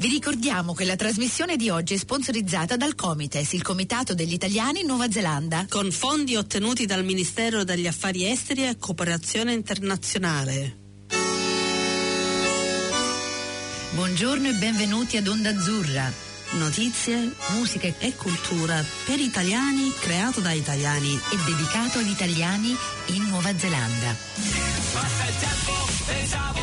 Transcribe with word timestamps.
Vi 0.00 0.08
ricordiamo 0.08 0.72
che 0.72 0.86
la 0.86 0.96
trasmissione 0.96 1.56
di 1.56 1.68
oggi 1.68 1.92
è 1.92 1.98
sponsorizzata 1.98 2.74
dal 2.78 2.94
Comites, 2.94 3.52
il 3.52 3.60
Comitato 3.60 4.14
degli 4.14 4.32
Italiani 4.32 4.80
in 4.80 4.86
Nuova 4.86 5.10
Zelanda. 5.10 5.66
Con 5.68 5.90
fondi 5.90 6.36
ottenuti 6.36 6.86
dal 6.86 7.04
Ministero 7.04 7.64
degli 7.64 7.86
Affari 7.86 8.26
Esteri 8.26 8.66
e 8.66 8.78
Cooperazione 8.78 9.52
Internazionale. 9.52 10.78
Buongiorno 13.90 14.48
e 14.48 14.52
benvenuti 14.54 15.18
ad 15.18 15.28
Onda 15.28 15.50
Azzurra. 15.50 16.10
Notizie, 16.52 17.34
musica 17.50 17.92
e 17.98 18.16
cultura 18.16 18.82
per 19.04 19.18
italiani, 19.18 19.92
creato 20.00 20.40
da 20.40 20.52
italiani 20.52 21.12
e 21.12 21.36
dedicato 21.44 21.98
agli 21.98 22.08
italiani 22.08 22.74
in 23.08 23.24
Nuova 23.24 23.54
Zelanda. 23.54 24.16
Passa 24.92 25.28
il 25.28 25.34
tempo, 25.36 25.72
pensavo. 26.06 26.59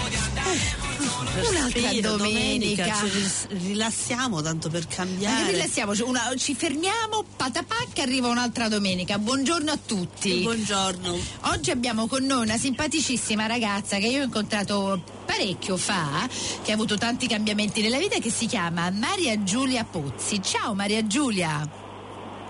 Un'altra 1.42 1.82
Respiro, 1.82 2.16
domenica. 2.18 2.96
ci 2.96 3.10
ris- 3.10 3.48
rilassiamo 3.50 4.42
tanto 4.42 4.70
per 4.70 4.88
cambiare. 4.88 5.52
rilassiamoci, 5.52 6.02
una- 6.02 6.34
ci 6.38 6.56
fermiamo, 6.56 7.24
patapacca, 7.36 8.02
arriva 8.02 8.28
un'altra 8.28 8.68
domenica. 8.70 9.18
Buongiorno 9.18 9.72
a 9.72 9.78
tutti. 9.84 10.42
Buongiorno. 10.42 11.18
Oggi 11.42 11.72
abbiamo 11.72 12.08
con 12.08 12.24
noi 12.24 12.44
una 12.44 12.58
simpaticissima 12.58 13.46
ragazza 13.46 13.98
che 13.98 14.08
io 14.08 14.22
ho 14.22 14.24
incontrato 14.26 15.02
parecchio 15.26 15.78
fa, 15.78 16.28
che 16.64 16.72
ha 16.72 16.74
avuto 16.74 16.98
tanti 16.98 17.28
cambiamenti 17.28 17.82
nella 17.82 17.98
vita, 18.00 18.18
che 18.20 18.32
si 18.32 18.46
chiama 18.48 18.90
Maria 18.90 19.44
Giulia 19.44 19.84
Pozzi. 19.84 20.42
Ciao 20.42 20.74
Maria 20.74 21.06
Giulia, 21.06 21.68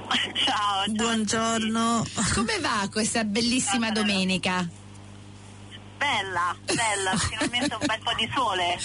Ciao, 0.08 0.85
ciao. 0.85 0.94
Buongiorno. 0.94 2.05
come 2.33 2.59
va 2.59 2.88
questa 2.91 3.23
bellissima 3.25 3.91
domenica? 3.91 4.67
Bella, 5.97 6.55
bella, 6.63 7.17
finalmente 7.17 7.75
un 7.75 7.85
bel 7.85 7.99
po' 8.03 8.13
di 8.15 8.29
sole. 8.33 8.77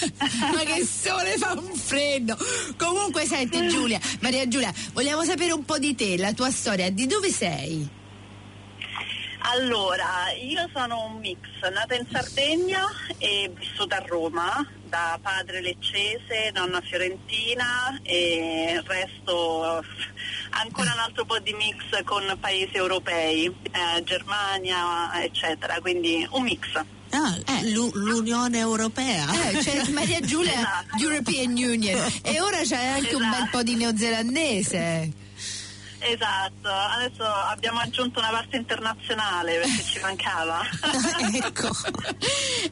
Ma 0.51 0.59
che 0.61 0.84
sole 0.84 1.37
fa 1.37 1.53
un 1.53 1.75
freddo! 1.75 2.37
Comunque 2.77 3.27
senti 3.27 3.69
Giulia, 3.69 4.01
Maria 4.20 4.48
Giulia, 4.48 4.73
vogliamo 4.93 5.23
sapere 5.23 5.53
un 5.53 5.65
po' 5.65 5.78
di 5.78 5.95
te, 5.95 6.17
la 6.17 6.33
tua 6.33 6.50
storia, 6.50 6.91
di 6.91 7.06
dove 7.06 7.31
sei? 7.31 8.00
Allora, 9.45 10.31
io 10.41 10.69
sono 10.72 11.05
un 11.06 11.19
mix, 11.19 11.41
nata 11.72 11.95
in 11.97 12.06
Sardegna 12.11 12.87
e 13.19 13.50
vissuta 13.53 13.97
a 13.97 14.05
Roma, 14.06 14.65
da 14.84 15.19
padre 15.20 15.61
leccese, 15.61 16.53
nonna 16.55 16.81
fiorentina 16.81 17.98
e 18.03 18.75
il 18.77 18.83
resto 18.83 19.84
ancora 20.50 20.92
un 20.92 20.98
altro 21.00 21.25
po' 21.25 21.41
di 21.41 21.53
mix 21.55 22.03
con 22.05 22.25
paesi 22.39 22.77
europei, 22.77 23.47
eh, 23.47 24.03
Germania, 24.05 25.22
eccetera, 25.22 25.81
quindi 25.81 26.27
un 26.31 26.42
mix. 26.44 27.00
Ah, 27.15 27.39
Eh. 27.47 27.71
l'U- 27.71 27.93
l'Unione 27.95 28.59
Europea. 28.59 29.27
Eh, 29.51 29.59
c'è 29.59 29.87
Maria 29.93 30.21
Giulia, 30.21 30.53
Esatto. 30.53 30.97
European 30.99 31.51
Union, 31.53 32.11
e 32.23 32.41
ora 32.41 32.61
c'è 32.63 32.87
anche 32.87 33.15
un 33.15 33.29
bel 33.29 33.33
Esatto. 33.33 33.51
po' 33.59 33.63
di 33.63 33.75
neozelandese. 33.77 35.13
Esatto, 36.05 36.69
adesso 36.69 37.23
abbiamo 37.23 37.79
aggiunto 37.79 38.19
una 38.19 38.31
parte 38.31 38.57
internazionale 38.57 39.59
perché 39.61 39.83
ci 39.85 40.01
mancava. 40.01 40.61
ecco. 41.33 41.69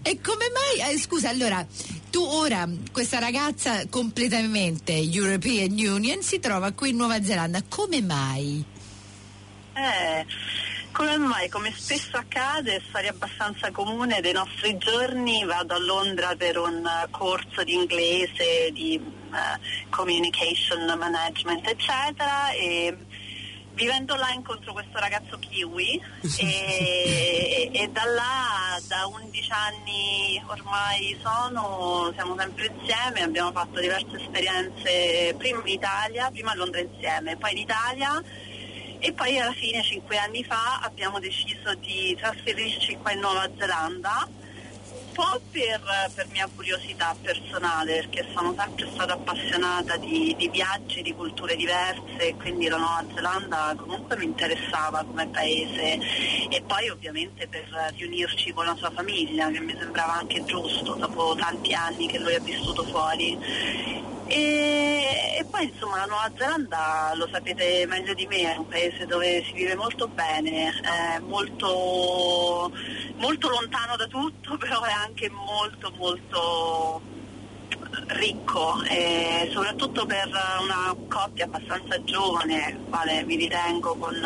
E 0.03 0.21
come 0.21 0.47
mai? 0.53 0.91
eh, 0.95 0.99
scusa, 0.99 1.29
allora, 1.29 1.65
tu 2.11 2.21
ora, 2.23 2.69
questa 2.91 3.21
ragazza 3.21 3.87
completamente 3.89 4.93
European 4.95 5.71
Union, 5.79 6.23
si 6.23 6.41
trova 6.41 6.73
qui 6.73 6.91
in 6.91 6.97
Nuova 6.97 7.23
Zelanda, 7.23 7.63
come 7.69 8.03
mai? 8.03 8.65
Eh, 9.75 10.27
come 11.01 11.17
mai, 11.17 11.49
come 11.49 11.73
spesso 11.75 12.19
accade, 12.19 12.83
storia 12.87 13.09
abbastanza 13.09 13.71
comune 13.71 14.21
dei 14.21 14.35
nostri 14.35 14.77
giorni, 14.77 15.43
vado 15.45 15.73
a 15.73 15.79
Londra 15.79 16.37
per 16.37 16.59
un 16.59 16.85
eh, 16.85 17.09
corso 17.11 17.65
di 17.65 17.73
inglese, 17.73 18.69
di 18.71 18.97
eh, 18.97 19.89
communication 19.89 20.85
management, 20.99 21.67
eccetera, 21.67 22.51
e 22.51 22.95
vivendo 23.73 24.15
là 24.15 24.31
incontro 24.33 24.75
questo 24.75 24.99
ragazzo 24.99 25.39
kiwi 25.39 25.99
e, 26.39 27.71
e 27.73 27.89
da 27.89 28.05
là, 28.05 28.79
da 28.87 29.07
11 29.07 29.51
anni 29.53 30.45
ormai 30.49 31.19
sono, 31.23 32.11
siamo 32.13 32.37
sempre 32.37 32.67
insieme, 32.77 33.23
abbiamo 33.23 33.53
fatto 33.53 33.81
diverse 33.81 34.17
esperienze 34.17 35.35
prima 35.39 35.63
in 35.65 35.73
Italia, 35.73 36.31
prima 36.31 36.51
a 36.51 36.57
Londra 36.57 36.81
insieme, 36.81 37.39
poi 37.39 37.53
in 37.53 37.59
Italia 37.59 38.23
e 39.01 39.13
poi 39.13 39.39
alla 39.39 39.53
fine, 39.53 39.83
cinque 39.83 40.19
anni 40.19 40.45
fa, 40.45 40.81
abbiamo 40.83 41.19
deciso 41.19 41.75
di 41.75 42.15
trasferirci 42.19 42.99
qua 43.01 43.13
in 43.13 43.21
Nuova 43.21 43.49
Zelanda, 43.57 44.29
un 44.29 45.13
po' 45.15 45.41
per, 45.51 45.81
per 46.15 46.27
mia 46.31 46.49
curiosità 46.55 47.17
personale, 47.21 48.07
perché 48.07 48.29
sono 48.35 48.55
sempre 48.57 48.91
stata 48.93 49.15
appassionata 49.15 49.97
di, 49.97 50.35
di 50.37 50.49
viaggi, 50.51 51.01
di 51.01 51.15
culture 51.15 51.57
diverse, 51.57 52.35
quindi 52.37 52.69
la 52.69 52.77
Nuova 52.77 53.05
Zelanda 53.15 53.75
comunque 53.77 54.19
mi 54.19 54.27
interessava 54.27 55.03
come 55.03 55.27
paese 55.29 55.99
e 56.51 56.63
poi 56.67 56.91
ovviamente 56.91 57.49
per 57.49 57.67
riunirci 57.97 58.53
con 58.53 58.67
la 58.67 58.77
sua 58.77 58.91
famiglia, 58.91 59.51
che 59.51 59.61
mi 59.61 59.75
sembrava 59.79 60.19
anche 60.19 60.45
giusto 60.45 60.95
dopo 60.95 61.35
tanti 61.37 61.73
anni 61.73 62.07
che 62.07 62.19
lui 62.19 62.35
ha 62.35 62.41
vissuto 62.41 62.85
fuori. 62.85 64.19
E, 64.31 65.39
e 65.41 65.45
poi 65.51 65.65
insomma 65.65 65.97
la 65.97 66.05
Nuova 66.05 66.31
Zelanda 66.37 67.13
lo 67.17 67.29
sapete 67.33 67.85
meglio 67.87 68.15
di 68.15 68.29
me, 68.29 68.55
è 68.55 68.57
un 68.57 68.69
paese 68.69 69.05
dove 69.05 69.43
si 69.43 69.53
vive 69.53 69.75
molto 69.75 70.07
bene, 70.07 70.71
è 70.81 71.19
molto, 71.19 72.73
molto 73.17 73.49
lontano 73.49 73.97
da 73.97 74.07
tutto, 74.07 74.57
però 74.59 74.83
è 74.83 74.93
anche 74.93 75.29
molto 75.31 75.91
molto 75.97 77.03
ricco 78.13 78.83
e 78.83 79.49
soprattutto 79.53 80.07
per 80.07 80.29
una 80.61 80.95
coppia 81.09 81.45
abbastanza 81.45 82.03
giovane, 82.05 82.81
quale 82.89 83.23
mi 83.25 83.37
ritengo 83.37 83.95
con 83.97 84.17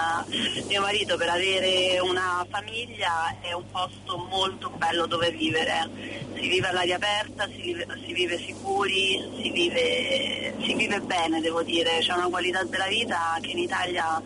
mio 0.68 0.80
marito, 0.80 1.16
per 1.16 1.28
avere 1.28 1.98
una 2.00 2.46
famiglia 2.48 3.36
è 3.40 3.52
un 3.52 3.70
posto 3.70 4.16
molto 4.30 4.70
bello 4.70 5.06
dove 5.06 5.30
vivere. 5.30 6.22
Si 6.34 6.48
vive 6.48 6.68
all'aria 6.68 6.96
aperta, 6.96 7.46
si 7.46 7.60
vive, 7.60 7.86
si 8.04 8.12
vive 8.12 8.38
sicuri, 8.38 9.22
si 9.40 9.50
vive, 9.50 10.54
si 10.60 10.74
vive 10.74 11.00
bene 11.00 11.40
devo 11.40 11.62
dire, 11.62 11.98
c'è 12.00 12.12
una 12.12 12.28
qualità 12.28 12.62
della 12.64 12.86
vita 12.86 13.38
che 13.40 13.50
in 13.50 13.58
Italia 13.58 14.22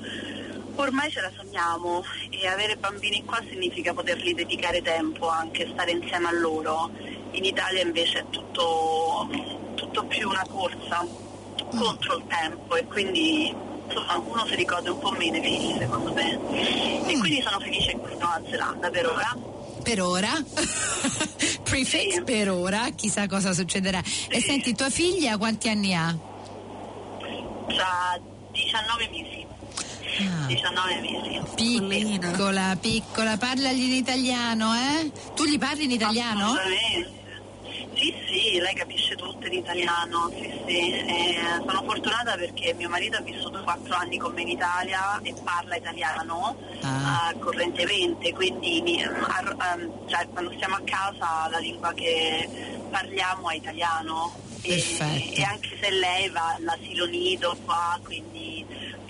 ormai 0.76 1.10
ce 1.10 1.20
la 1.20 1.30
sogniamo 1.36 2.04
e 2.30 2.46
avere 2.46 2.76
bambini 2.76 3.24
qua 3.24 3.42
significa 3.48 3.92
poterli 3.92 4.34
dedicare 4.34 4.80
tempo, 4.82 5.28
anche 5.28 5.68
stare 5.72 5.90
insieme 5.90 6.28
a 6.28 6.32
loro. 6.32 6.90
In 7.32 7.44
Italia 7.44 7.82
invece 7.82 8.20
è 8.20 8.24
tutto, 8.30 9.28
tutto 9.74 10.04
più 10.04 10.28
una 10.28 10.44
corsa 10.50 11.06
contro 11.70 12.16
il 12.16 12.24
tempo 12.26 12.74
e 12.76 12.84
quindi 12.86 13.54
insomma 13.86 14.16
uno 14.18 14.46
si 14.46 14.54
ricorda 14.54 14.90
un 14.92 14.98
po' 14.98 15.10
meno 15.10 15.36
i 15.36 15.42
figli 15.42 15.76
secondo 15.78 16.12
me. 16.12 16.38
E 17.06 17.18
quindi 17.18 17.42
sono 17.42 17.60
felice 17.60 17.92
qui 17.96 18.12
in 18.12 18.18
Nuova 18.18 18.40
Zelanda 18.48 18.90
per 18.90 19.06
ora. 19.06 19.36
Per 19.82 20.02
ora? 20.02 20.30
Prefix 21.62 22.14
Sì. 22.14 22.22
per 22.22 22.50
ora, 22.50 22.88
chissà 22.94 23.26
cosa 23.26 23.52
succederà. 23.52 24.02
E 24.28 24.40
senti, 24.40 24.74
tua 24.74 24.90
figlia 24.90 25.36
quanti 25.36 25.68
anni 25.68 25.94
ha? 25.94 26.16
Tra 27.68 28.18
19 28.52 29.08
mesi. 29.10 29.46
Ah. 30.20 30.46
19 30.46 31.00
mesi. 31.00 31.40
Piccola, 31.54 32.76
piccola, 32.80 33.36
parlagli 33.36 33.82
in 33.82 33.94
italiano, 33.94 34.72
eh? 34.74 35.12
Tu 35.34 35.44
gli 35.44 35.58
parli 35.58 35.84
in 35.84 35.90
italiano? 35.92 36.46
Assolutamente. 36.46 37.16
Sì, 37.98 38.14
sì, 38.28 38.58
lei 38.60 38.74
capisce 38.74 39.16
tutto 39.16 39.46
in 39.48 39.54
italiano, 39.54 40.30
sì, 40.30 40.42
sì. 40.66 40.90
Eh, 40.92 41.36
sono 41.66 41.82
fortunata 41.84 42.36
perché 42.36 42.72
mio 42.74 42.88
marito 42.88 43.16
ha 43.16 43.20
vissuto 43.22 43.60
quattro 43.64 43.96
anni 43.96 44.18
con 44.18 44.32
me 44.34 44.42
in 44.42 44.48
Italia 44.50 45.18
e 45.22 45.34
parla 45.42 45.74
italiano 45.76 46.56
Ah. 46.82 47.32
eh, 47.34 47.38
correntemente, 47.40 48.32
quindi 48.32 48.80
mi- 48.82 49.02
ar- 49.02 49.56
ehm, 49.74 50.08
cioè, 50.08 50.28
quando 50.28 50.52
stiamo 50.54 50.76
a 50.76 50.80
casa 50.84 51.48
la 51.50 51.58
lingua 51.58 51.92
che 51.92 52.48
parliamo 52.90 53.50
è 53.50 53.56
italiano. 53.56 54.32
E, 54.62 54.74
e 55.34 55.42
anche 55.44 55.76
se 55.80 55.90
lei 55.90 56.28
va 56.30 56.54
all'asilo 56.56 57.06
nido 57.06 57.56
qua, 57.64 57.98
quindi 58.04 58.64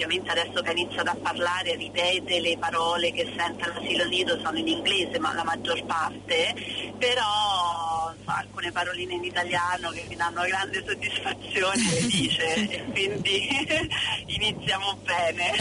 ovviamente 0.05 0.31
adesso 0.31 0.63
che 0.63 0.69
ha 0.69 0.73
iniziato 0.73 1.11
a 1.11 1.17
parlare 1.17 1.75
ripete 1.75 2.41
le 2.41 2.57
parole 2.59 3.13
che 3.13 3.33
sente 3.37 3.65
all'asilo 3.65 4.07
nido 4.07 4.39
sono 4.41 4.57
in 4.57 4.69
inglese, 4.69 5.19
ma 5.19 5.35
la 5.35 5.43
maggior 5.43 5.85
parte, 5.85 6.55
però 6.99 8.15
so, 8.25 8.31
alcune 8.31 8.71
paroline 8.71 9.15
in 9.15 9.25
italiano 9.25 9.91
che 9.91 10.05
mi 10.09 10.15
danno 10.15 10.43
grande 10.43 10.85
soddisfazione 10.87 11.83
le 11.91 12.07
dice 12.07 12.55
e 12.55 12.85
quindi 12.93 13.49
iniziamo 14.27 14.99
bene. 15.05 15.53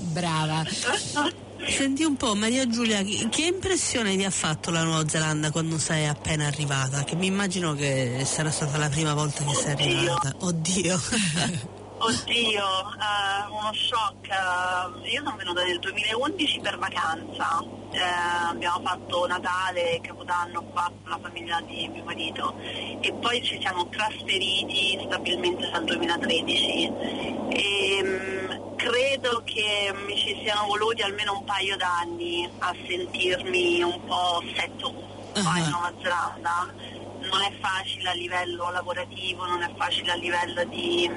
Brava. 0.12 0.64
Senti 1.66 2.04
un 2.04 2.16
po', 2.16 2.34
Maria 2.34 2.68
Giulia, 2.68 3.02
che 3.02 3.46
impressione 3.46 4.16
ti 4.16 4.24
ha 4.24 4.30
fatto 4.30 4.70
la 4.70 4.82
Nuova 4.82 5.08
Zelanda 5.08 5.50
quando 5.50 5.78
sei 5.78 6.06
appena 6.06 6.46
arrivata? 6.46 7.04
Che 7.04 7.16
mi 7.16 7.26
immagino 7.26 7.72
che 7.74 8.22
sarà 8.26 8.50
stata 8.50 8.76
la 8.76 8.90
prima 8.90 9.14
volta 9.14 9.42
che 9.44 9.54
sei 9.54 9.72
arrivata. 9.72 10.34
Oddio. 10.40 11.73
Oddio, 12.04 12.62
eh, 13.00 13.48
uno 13.48 13.72
shock. 13.72 14.28
eh, 14.28 15.08
io 15.10 15.22
sono 15.24 15.36
venuta 15.36 15.64
nel 15.64 15.78
2011 15.78 16.60
per 16.60 16.76
vacanza 16.78 17.64
eh, 17.92 18.00
abbiamo 18.50 18.80
fatto 18.84 19.26
Natale 19.26 19.94
e 19.94 20.00
Capodanno 20.02 20.62
qua 20.64 20.90
con 21.00 21.10
la 21.10 21.18
famiglia 21.22 21.62
di 21.62 21.88
mio 21.88 22.04
marito 22.04 22.56
e 22.58 23.10
poi 23.20 23.42
ci 23.42 23.58
siamo 23.58 23.88
trasferiti 23.88 25.00
stabilmente 25.06 25.70
dal 25.70 25.84
2013 25.84 26.92
e 27.48 28.00
mm, 28.02 28.76
credo 28.76 29.42
che 29.44 29.94
mi 30.06 30.16
ci 30.18 30.38
siano 30.42 30.66
voluti 30.66 31.00
almeno 31.02 31.38
un 31.38 31.44
paio 31.44 31.76
d'anni 31.78 32.46
a 32.58 32.74
sentirmi 32.86 33.82
un 33.82 34.04
po' 34.04 34.42
setto 34.54 34.92
qua 35.32 35.56
in 35.56 35.64
Ah. 35.64 35.68
Nuova 35.70 35.92
Zelanda 36.02 36.74
non 37.30 37.42
è 37.42 37.52
facile 37.60 38.10
a 38.10 38.12
livello 38.14 38.70
lavorativo, 38.70 39.46
non 39.46 39.62
è 39.62 39.70
facile 39.76 40.12
a 40.12 40.16
livello 40.16 40.64
di 40.64 41.10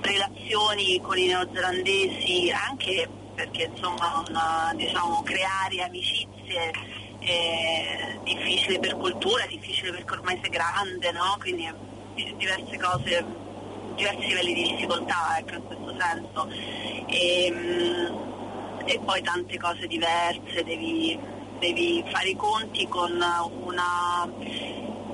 relazioni 0.00 1.00
con 1.00 1.18
i 1.18 1.26
neozelandesi, 1.26 2.50
anche 2.50 3.08
perché 3.34 3.70
insomma 3.74 4.22
una- 4.28 4.72
diciamo, 4.74 5.22
creare 5.22 5.82
amicizie 5.82 6.70
è 7.20 8.18
difficile 8.24 8.78
per 8.78 8.96
cultura, 8.96 9.44
è 9.44 9.48
difficile 9.48 9.90
perché 9.92 10.12
ormai 10.12 10.38
sei 10.40 10.50
grande, 10.50 11.12
no? 11.12 11.36
quindi 11.38 11.70
di- 12.14 12.34
diverse 12.36 12.78
cose, 12.78 13.24
diversi 13.94 14.26
livelli 14.26 14.54
di 14.54 14.62
difficoltà 14.62 15.38
ecco, 15.38 15.54
in 15.54 15.64
questo 15.64 15.96
senso. 15.98 16.48
E, 17.06 17.52
e 18.86 19.00
poi 19.04 19.22
tante 19.22 19.58
cose 19.58 19.86
diverse, 19.86 20.64
devi, 20.64 21.18
devi 21.58 22.02
fare 22.10 22.30
i 22.30 22.36
conti 22.36 22.88
con 22.88 23.12
una 23.12 24.28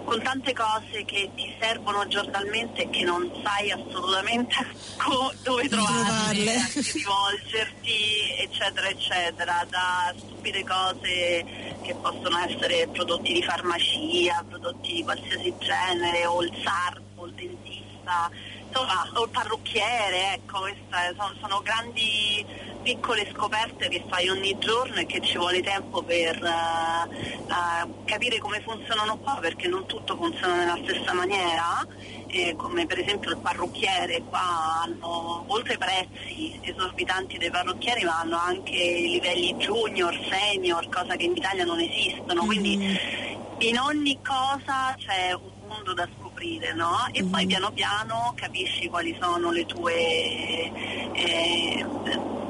con 0.06 0.22
tante 0.22 0.52
cose 0.52 1.04
che 1.04 1.28
ti 1.34 1.52
servono 1.60 2.06
giornalmente 2.06 2.82
e 2.82 2.90
che 2.90 3.02
non 3.02 3.28
sai 3.42 3.72
assolutamente 3.72 4.54
co- 4.96 5.34
dove 5.42 5.68
trovarle, 5.68 6.54
a 6.54 6.64
chi 6.66 6.92
rivolgerti, 6.92 8.36
eccetera, 8.38 8.88
eccetera, 8.88 9.66
da 9.68 10.14
stupide 10.16 10.64
cose 10.64 11.44
che 11.82 11.94
possono 12.00 12.38
essere 12.38 12.88
prodotti 12.92 13.32
di 13.32 13.42
farmacia, 13.42 14.44
prodotti 14.48 14.94
di 14.94 15.02
qualsiasi 15.02 15.52
genere, 15.58 16.24
o 16.24 16.40
il 16.42 16.52
sarto, 16.62 17.02
o 17.16 17.26
il 17.26 17.32
dentista, 17.32 18.30
insomma, 18.68 19.08
o 19.14 19.24
il 19.24 19.30
parrucchiere, 19.30 20.34
ecco, 20.34 20.60
queste 20.60 21.14
sono, 21.16 21.34
sono 21.40 21.60
grandi 21.62 22.44
piccole 22.86 23.28
scoperte 23.34 23.88
che 23.88 24.04
fai 24.08 24.28
ogni 24.28 24.56
giorno 24.58 24.94
e 24.94 25.06
che 25.06 25.20
ci 25.20 25.36
vuole 25.36 25.60
tempo 25.60 26.02
per 26.04 26.36
eh, 26.36 27.08
eh, 27.48 28.04
capire 28.04 28.38
come 28.38 28.60
funzionano 28.60 29.16
qua 29.16 29.38
perché 29.40 29.66
non 29.66 29.86
tutto 29.86 30.14
funziona 30.14 30.54
nella 30.54 30.78
stessa 30.84 31.12
maniera. 31.12 31.84
Eh, 32.28 32.54
come 32.56 32.86
per 32.86 32.98
esempio 33.00 33.30
il 33.30 33.38
parrucchiere 33.38 34.22
qua 34.22 34.82
hanno 34.82 35.44
oltre 35.48 35.72
ai 35.72 35.78
prezzi 35.78 36.60
esorbitanti 36.62 37.38
dei 37.38 37.50
parrucchieri 37.50 38.04
ma 38.04 38.20
hanno 38.20 38.36
anche 38.36 38.74
i 38.74 39.08
livelli 39.08 39.54
junior, 39.54 40.16
senior, 40.28 40.88
cosa 40.88 41.16
che 41.16 41.24
in 41.24 41.36
Italia 41.36 41.64
non 41.64 41.80
esistono. 41.80 42.44
Quindi 42.44 42.98
in 43.58 43.78
ogni 43.80 44.20
cosa 44.22 44.94
c'è 44.96 45.32
un 45.32 45.66
mondo 45.66 45.92
da 45.92 46.04
scoprire 46.04 46.25
no? 46.74 47.08
e 47.12 47.24
poi 47.24 47.46
piano 47.46 47.70
piano 47.72 48.32
capisci 48.36 48.88
quali 48.88 49.16
sono 49.20 49.50
le 49.50 49.64
tue 49.64 49.94
eh, 51.12 51.84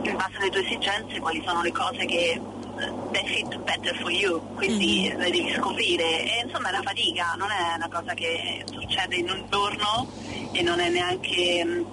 in 0.02 0.16
base 0.16 0.36
alle 0.38 0.50
tue 0.50 0.64
esigenze 0.64 1.20
quali 1.20 1.42
sono 1.44 1.62
le 1.62 1.72
cose 1.72 2.04
che 2.04 2.40
eh, 2.78 2.92
they 3.12 3.24
fit 3.26 3.56
better 3.64 3.94
for 3.96 4.10
you, 4.10 4.40
quindi 4.54 5.10
le 5.16 5.30
devi 5.30 5.52
scoprire. 5.54 6.24
E 6.24 6.42
insomma 6.44 6.68
è 6.68 6.72
una 6.72 6.82
fatica, 6.82 7.34
non 7.36 7.50
è 7.50 7.74
una 7.76 7.88
cosa 7.88 8.12
che 8.14 8.64
succede 8.70 9.16
in 9.16 9.30
un 9.30 9.46
giorno 9.50 10.08
e 10.52 10.62
non 10.62 10.80
è 10.80 10.90
neanche 10.90 11.64
mm, 11.64 11.84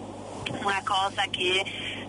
una 0.62 0.82
cosa 0.84 1.24
che 1.30 1.64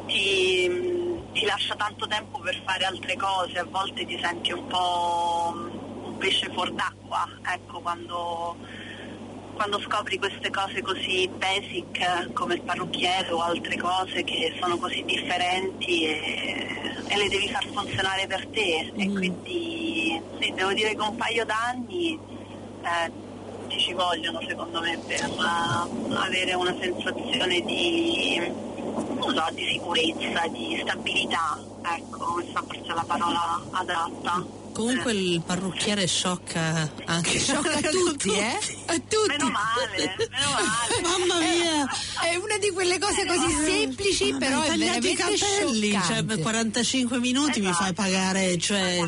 ti, 0.06 0.66
mm, 0.68 1.32
ti 1.32 1.44
lascia 1.44 1.76
tanto 1.76 2.06
tempo 2.08 2.40
per 2.40 2.60
fare 2.64 2.84
altre 2.84 3.16
cose, 3.16 3.58
a 3.58 3.64
volte 3.64 4.04
ti 4.04 4.18
senti 4.20 4.52
un 4.52 4.66
po' 4.66 5.52
mm, 5.54 6.04
un 6.06 6.16
pesce 6.18 6.50
fuor 6.52 6.72
d'acqua, 6.72 7.28
ecco 7.46 7.80
quando 7.80 8.56
quando 9.54 9.80
scopri 9.80 10.18
queste 10.18 10.50
cose 10.50 10.82
così 10.82 11.28
basic 11.28 11.98
eh, 12.00 12.32
come 12.32 12.54
il 12.54 12.62
parrucchiere 12.62 13.30
o 13.30 13.40
altre 13.40 13.76
cose 13.78 14.22
che 14.24 14.54
sono 14.60 14.76
così 14.76 15.02
differenti 15.04 16.04
e, 16.04 16.94
e 17.06 17.16
le 17.16 17.28
devi 17.28 17.48
far 17.48 17.64
funzionare 17.66 18.26
per 18.26 18.46
te 18.48 18.92
e 18.94 19.12
quindi 19.12 20.20
sì, 20.40 20.52
devo 20.54 20.72
dire 20.72 20.94
che 20.94 21.00
un 21.00 21.16
paio 21.16 21.44
d'anni 21.44 22.18
eh, 22.82 23.12
ci 23.68 23.78
ci 23.78 23.92
vogliono 23.92 24.40
secondo 24.46 24.80
me 24.80 24.98
per 25.06 25.20
eh, 25.20 26.14
avere 26.14 26.54
una 26.54 26.74
sensazione 26.78 27.60
di, 27.60 28.40
non 28.40 29.34
so, 29.34 29.46
di 29.52 29.66
sicurezza, 29.66 30.46
di 30.48 30.78
stabilità, 30.82 31.58
ecco, 31.82 32.32
questa 32.34 32.62
forse 32.62 32.82
è 32.90 32.94
la 32.94 33.04
parola 33.06 33.62
adatta. 33.70 34.63
Comunque 34.74 35.12
il 35.12 35.40
parrucchiere 35.40 36.04
sciocca 36.06 36.92
anche 37.04 37.38
Sciocca 37.38 37.78
a 37.78 37.80
tutti, 37.80 38.30
eh? 38.36 38.58
A 38.86 38.94
tutti. 38.98 39.28
Meno 39.28 39.50
male, 39.50 40.14
meno 40.18 40.50
male. 40.50 41.00
Mamma 41.28 41.38
mia! 41.38 41.86
È 42.30 42.34
una 42.34 42.58
di 42.58 42.70
quelle 42.72 42.98
cose 42.98 43.24
così 43.24 43.50
semplici, 43.64 44.32
Ma 44.32 44.38
però 44.38 44.62
è 44.62 44.66
tagliato 44.66 44.98
i 45.06 45.14
veramente 45.14 45.46
capelli, 45.46 45.90
cioè 45.92 46.00
scioccante. 46.02 46.38
45 46.42 47.18
minuti 47.20 47.60
mi 47.60 47.72
fai 47.72 47.92
pagare, 47.92 48.58
cioè 48.58 48.98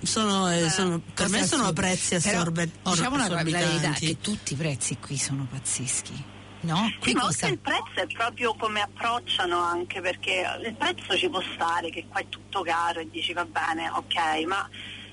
Sì. 0.00 0.06
sono, 0.06 0.50
eh, 0.52 0.68
sono- 0.68 1.00
per 1.14 1.28
me 1.28 1.46
sono 1.46 1.72
prezzi 1.72 2.16
Però, 2.18 2.40
assorbe, 2.40 2.70
diciamo 2.82 3.16
la 3.16 3.42
verità, 3.44 3.92
che 3.92 4.16
tutti 4.20 4.54
i 4.54 4.56
prezzi 4.56 4.96
qui 4.98 5.16
sono 5.16 5.46
pazzeschi. 5.48 6.24
No? 6.66 6.92
Sì, 7.00 7.12
ma 7.12 7.24
oltre 7.24 7.50
il 7.50 7.58
prezzo 7.58 8.00
è 8.00 8.06
proprio 8.08 8.54
come 8.54 8.80
approcciano 8.80 9.56
anche 9.56 10.00
perché 10.00 10.44
il 10.64 10.74
prezzo 10.74 11.16
ci 11.16 11.28
può 11.28 11.40
stare, 11.54 11.90
che 11.90 12.06
qua 12.08 12.20
è 12.20 12.28
tutto 12.28 12.62
caro 12.62 12.98
e 12.98 13.08
dici 13.08 13.32
va 13.32 13.44
bene, 13.44 13.88
ok, 13.88 14.44
ma 14.46 14.68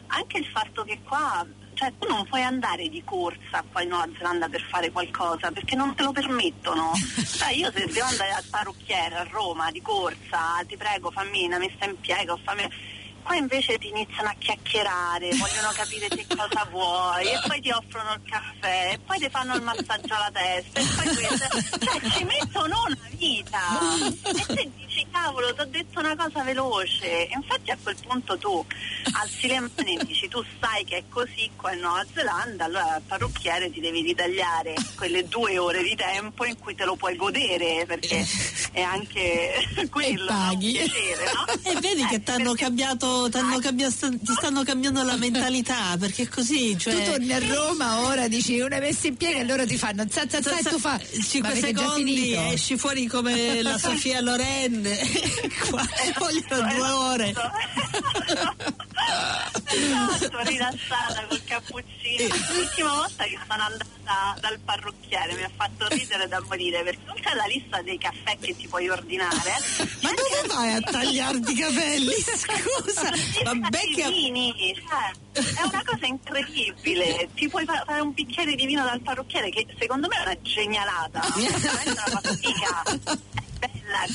anche 0.08 0.38
il 0.40 0.46
fatto 0.46 0.84
che 0.84 1.00
qua, 1.04 1.46
cioè 1.76 1.94
tu 2.00 2.08
non 2.08 2.26
puoi 2.26 2.42
andare 2.42 2.90
di 2.90 3.04
corsa 3.04 3.64
qua 3.72 3.84
in 3.84 3.90
Nuova 3.90 4.10
Zelanda 4.18 4.50
per 4.50 4.62
fare 4.62 4.92
qualcosa 4.92 5.52
perché 5.52 5.76
non 5.76 5.94
te 5.96 6.04
lo 6.04 6.12
permettono. 6.12 6.92
Cioè 7.44 7.52
io 7.54 7.72
se 7.72 7.88
devo 7.88 8.06
andare 8.06 8.32
al 8.32 8.44
parrucchiere 8.50 9.16
a 9.16 9.28
Roma 9.30 9.70
di 9.72 9.82
corsa, 9.82 10.64
ti 10.68 10.78
prego 10.78 11.12
fammi 11.12 11.46
una 11.46 11.58
messa 11.58 11.86
in 11.86 12.00
piega 12.00 12.38
fammi... 12.44 12.64
Qua 13.24 13.36
invece 13.36 13.78
ti 13.78 13.88
iniziano 13.88 14.30
a 14.30 14.36
chiacchierare, 14.38 15.30
vogliono 15.30 15.72
capire 15.74 16.08
che 16.10 16.26
cosa 16.28 16.68
vuoi 16.70 17.26
e 17.26 17.40
poi 17.48 17.62
ti 17.62 17.72
offrono 17.72 18.14
il 18.14 18.22
caffè 18.30 18.92
e 18.94 19.00
poi 19.00 19.18
ti 19.18 19.30
fanno 19.30 19.56
il 19.56 19.62
massaggio 19.62 20.14
alla 20.14 20.30
testa 20.32 20.80
e 20.80 20.86
poi 20.96 21.16
questo. 21.16 21.80
Cioè 21.80 22.10
ci 22.12 22.24
mettono 22.26 22.84
una 22.86 23.08
vita 23.12 23.62
e 24.24 24.46
te 24.54 24.72
dici 24.76 24.93
cavolo 25.12 25.54
ti 25.54 25.62
ho 25.62 25.66
detto 25.66 26.00
una 26.00 26.16
cosa 26.16 26.44
veloce 26.44 27.28
e 27.28 27.30
infatti 27.34 27.72
a 27.72 27.78
quel 27.82 27.96
punto 28.06 28.38
tu 28.38 28.66
alzi 29.20 29.48
le 29.48 29.60
mani 29.60 29.98
e 29.98 30.06
dici 30.06 30.28
tu 30.28 30.44
sai 30.60 30.84
che 30.86 30.98
è 30.98 31.04
così 31.10 31.50
qua 31.56 31.74
in 31.74 31.80
Nuova 31.80 32.06
Zelanda 32.14 32.66
allora 32.66 32.94
al 32.96 33.02
parrucchiere 33.06 33.72
ti 33.72 33.80
devi 33.80 34.02
ritagliare 34.02 34.74
quelle 34.96 35.28
due 35.28 35.58
ore 35.58 35.84
di 35.84 35.96
tempo 35.96 36.46
in 36.46 36.58
cui 36.58 36.76
te 36.76 36.86
lo 36.86 36.96
puoi 36.96 37.16
godere 37.16 37.86
perché 37.88 38.26
è 38.72 38.82
anche 38.82 39.54
quello 39.90 40.22
no? 40.24 40.28
paghi. 40.28 40.68
un 40.68 40.74
piacere, 40.90 41.32
no? 41.34 41.42
E 41.72 41.80
vedi 41.80 42.06
che 42.06 42.16
Eh, 42.16 42.24
ti 42.24 42.32
hanno 42.32 42.44
perché- 42.52 42.64
cambiato, 42.64 43.30
t'hanno 43.30 43.60
cambiato- 43.60 44.10
ti 44.10 44.34
stanno 44.38 44.64
cambiando 44.64 45.04
la 45.04 45.16
mentalità, 45.18 45.96
perché 46.00 46.28
così, 46.28 46.78
cioè... 46.78 46.94
tu 46.96 47.12
torni 47.12 47.32
a 47.34 47.40
Roma 47.40 48.02
ora 48.02 48.28
dici 48.28 48.60
una 48.60 48.80
messa 48.80 49.08
in 49.08 49.16
piega 49.18 49.40
e 49.40 49.44
loro 49.46 49.66
ti 49.66 49.78
fanno 49.78 50.06
za 50.10 50.26
za 50.28 50.42
za 50.42 50.58
e 50.58 50.64
tu 50.64 50.80
fa 50.80 51.00
5 51.00 51.40
ma 51.42 51.48
avete 51.50 51.72
già 51.74 51.80
secondi 51.82 52.34
esci 52.34 52.78
fuori 52.78 53.08
come 53.08 53.62
la 53.62 53.78
Sofia 53.78 54.22
Loren 54.22 54.83
qua 55.70 55.84
vogliono 56.18 56.74
due 56.74 56.90
ore 56.90 57.34
esatto, 59.74 60.40
rilassata 60.44 61.26
col 61.28 61.44
cappuccino. 61.44 62.36
L'ultima 62.54 62.94
volta 62.94 63.24
che 63.24 63.40
sono 63.48 63.64
andata 63.64 64.38
dal 64.40 64.60
parrucchiere 64.60 65.36
mi 65.36 65.44
ha 65.44 65.52
fatto 65.56 65.88
ridere 65.88 66.28
da 66.28 66.42
morire 66.48 66.84
perché 66.84 67.22
c'è 67.22 67.34
la 67.36 67.46
lista 67.46 67.82
dei 67.82 67.98
caffè 67.98 68.38
che 68.40 68.56
ti 68.56 68.68
puoi 68.68 68.90
ordinare. 68.90 69.54
ma 70.02 70.10
dove 70.10 70.48
vai 70.48 70.74
a 70.74 70.82
tagliarti 70.82 71.52
i 71.52 71.56
capelli 71.56 72.14
scusa 72.22 73.12
vabbè 73.44 73.80
che 73.96 74.10
vini, 74.10 74.76
cioè, 74.76 75.12
è 75.34 75.64
una 75.64 75.82
cosa 75.86 76.06
incredibile. 76.06 77.30
Ti 77.34 77.50
puoi 77.50 77.66
fa- 77.66 77.84
fare 77.86 78.02
un 78.02 78.14
bicchiere 78.14 78.56
di 78.56 78.66
vino 78.66 78.84
dal 78.84 79.02
parrucchiere 79.02 79.50
che 79.50 79.66
secondo 79.80 80.08
me 80.08 80.18
è 80.18 80.22
una 80.22 80.42
genialata. 80.42 81.22
Veramente 81.36 82.02
una. 82.08 82.22
È 82.22 82.36
bella, 82.36 83.20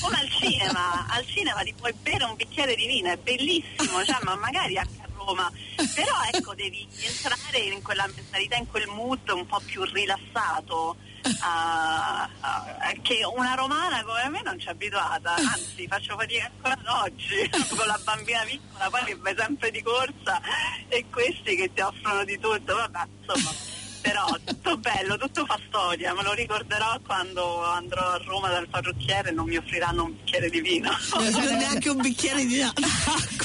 come 0.01 0.19
al 0.19 0.29
cinema. 0.29 1.05
Al 1.09 1.25
cinema 1.25 1.61
ti 1.61 1.73
puoi 1.73 1.93
bere 1.93 2.23
un 2.23 2.35
bicchiere 2.35 2.75
di 2.75 2.85
vino, 2.87 3.11
è 3.11 3.17
bellissimo, 3.17 4.03
cioè, 4.03 4.17
ma 4.23 4.35
magari 4.35 4.77
anche 4.77 5.01
a 5.01 5.07
Roma. 5.15 5.51
Però 5.75 6.15
ecco, 6.31 6.53
devi 6.53 6.87
entrare 7.01 7.59
in 7.59 7.81
quella 7.81 8.07
mentalità, 8.13 8.55
in 8.55 8.67
quel 8.67 8.87
mood 8.87 9.29
un 9.29 9.45
po' 9.45 9.61
più 9.65 9.83
rilassato. 9.83 10.97
ah, 11.41 12.29
ah, 12.39 12.93
che 13.01 13.25
una 13.25 13.53
romana 13.53 14.03
come 14.03 14.29
me 14.29 14.41
non 14.41 14.57
ci 14.57 14.67
è 14.67 14.71
abituata, 14.71 15.35
anzi 15.35 15.85
faccio 15.87 16.15
fatica 16.17 16.45
ancora 16.45 16.73
ad 16.73 17.11
oggi 17.11 17.49
con 17.75 17.85
la 17.85 17.99
bambina 18.03 18.41
piccola, 18.43 18.89
poi 18.89 19.03
che 19.03 19.15
vai 19.15 19.35
sempre 19.37 19.69
di 19.69 19.81
corsa 19.81 20.41
e 20.87 21.05
questi 21.11 21.55
che 21.57 21.73
ti 21.73 21.81
offrono 21.81 22.23
di 22.23 22.39
tutto, 22.39 22.73
vabbè, 22.73 23.01
insomma, 23.19 23.68
però 24.01 24.25
tutto 24.43 24.77
bello, 24.77 25.17
tutto 25.17 25.45
fa 25.45 25.59
storia, 25.67 26.13
me 26.13 26.23
lo 26.23 26.33
ricorderò 26.33 26.99
quando 27.05 27.63
andrò 27.63 28.01
a 28.01 28.21
Roma 28.25 28.49
dal 28.49 28.67
parrucchiere 28.69 29.29
e 29.29 29.31
non 29.31 29.47
mi 29.47 29.57
offriranno 29.57 30.03
un 30.05 30.15
bicchiere 30.15 30.49
di 30.49 30.61
vino. 30.61 30.89
Non 31.19 31.31
c'è 31.33 31.55
neanche 31.55 31.89
un 31.89 31.97
bicchiere 32.01 32.45
di 32.45 32.61
acqua. 32.61 32.87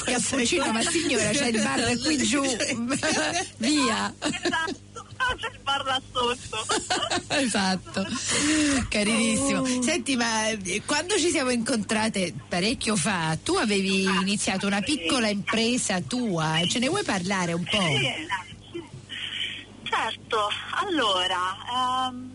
Cappuccino, 0.05 0.71
ma 0.73 0.83
signora, 0.83 1.31
c'è 1.31 1.47
il 1.49 1.63
bar 1.63 1.99
qui 2.03 2.17
giù. 2.19 2.43
Via. 3.59 4.13
Esatto, 4.21 4.83
Ah, 5.17 5.35
c'è 5.37 5.47
il 5.49 5.59
bar 5.63 5.85
là 5.85 6.03
sotto. 6.13 6.67
esatto, 7.29 8.07
carinissimo. 8.89 9.83
Senti, 9.83 10.17
ma 10.17 10.49
eh, 10.51 10.83
quando 10.85 11.17
ci 11.19 11.31
siamo 11.31 11.51
incontrate 11.51 12.35
parecchio 12.49 12.97
fa, 12.97 13.37
tu 13.43 13.55
avevi 13.55 14.03
iniziato 14.03 14.67
una 14.67 14.81
piccola 14.81 15.29
impresa 15.29 16.01
tua, 16.01 16.61
ce 16.69 16.79
ne 16.79 16.89
vuoi 16.89 17.05
parlare 17.05 17.53
un 17.53 17.65
po'? 17.65 17.81
Sì. 17.81 18.53
Certo, 19.97 20.49
allora, 20.73 21.57
ehm, 22.09 22.31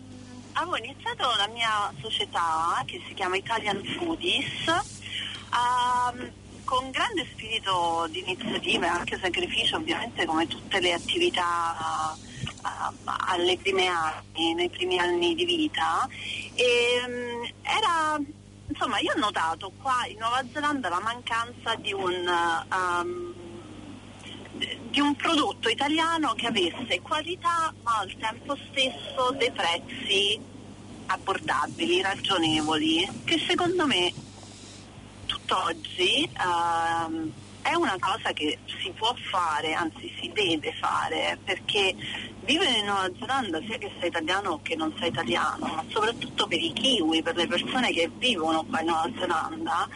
avevo 0.54 0.78
iniziato 0.78 1.28
la 1.36 1.46
mia 1.48 1.92
società 2.00 2.82
che 2.86 3.02
si 3.06 3.12
chiama 3.12 3.36
Italian 3.36 3.84
Foodies 3.84 4.66
ehm, 4.66 6.32
con 6.64 6.90
grande 6.90 7.28
spirito 7.30 8.06
di 8.08 8.20
iniziativa 8.20 8.86
e 8.86 8.88
anche 8.88 9.18
sacrificio 9.20 9.76
ovviamente 9.76 10.24
come 10.24 10.46
tutte 10.46 10.80
le 10.80 10.94
attività 10.94 12.16
eh, 12.16 12.94
alle 13.04 13.58
prime 13.58 13.88
anni, 13.88 14.54
nei 14.54 14.70
primi 14.70 14.98
anni 14.98 15.34
di 15.34 15.44
vita. 15.44 16.08
E 16.54 17.04
mm, 17.06 17.44
era 17.60 18.18
insomma 18.68 19.00
io 19.00 19.12
ho 19.12 19.18
notato 19.18 19.70
qua 19.82 20.06
in 20.06 20.16
Nuova 20.18 20.42
Zelanda 20.50 20.88
la 20.88 21.00
mancanza 21.00 21.74
di 21.74 21.92
un 21.92 22.26
ehm, 22.26 23.29
di 24.90 25.00
un 25.00 25.14
prodotto 25.14 25.68
italiano 25.68 26.34
che 26.34 26.46
avesse 26.46 27.00
qualità 27.00 27.72
ma 27.82 27.98
al 27.98 28.14
tempo 28.18 28.56
stesso 28.68 29.30
dei 29.38 29.52
prezzi 29.52 30.40
abbordabili, 31.06 32.02
ragionevoli, 32.02 33.08
che 33.24 33.38
secondo 33.46 33.86
me 33.86 34.12
tutt'oggi 35.26 36.22
ehm, 36.22 37.32
è 37.62 37.74
una 37.74 37.96
cosa 37.98 38.32
che 38.32 38.58
si 38.82 38.90
può 38.96 39.14
fare, 39.30 39.74
anzi 39.74 40.12
si 40.20 40.30
deve 40.32 40.72
fare, 40.72 41.38
perché 41.44 41.94
vivere 42.44 42.78
in 42.78 42.86
Nuova 42.86 43.10
Zelanda, 43.18 43.60
sia 43.60 43.78
che 43.78 43.92
sei 43.98 44.08
italiano 44.08 44.60
che 44.62 44.76
non 44.76 44.94
sei 44.98 45.08
italiano, 45.08 45.66
ma 45.66 45.84
soprattutto 45.88 46.46
per 46.46 46.60
i 46.60 46.72
kiwi, 46.72 47.22
per 47.22 47.36
le 47.36 47.46
persone 47.46 47.92
che 47.92 48.10
vivono 48.16 48.64
qua 48.64 48.80
in 48.80 48.86
Nuova 48.86 49.10
Zelanda, 49.18 49.88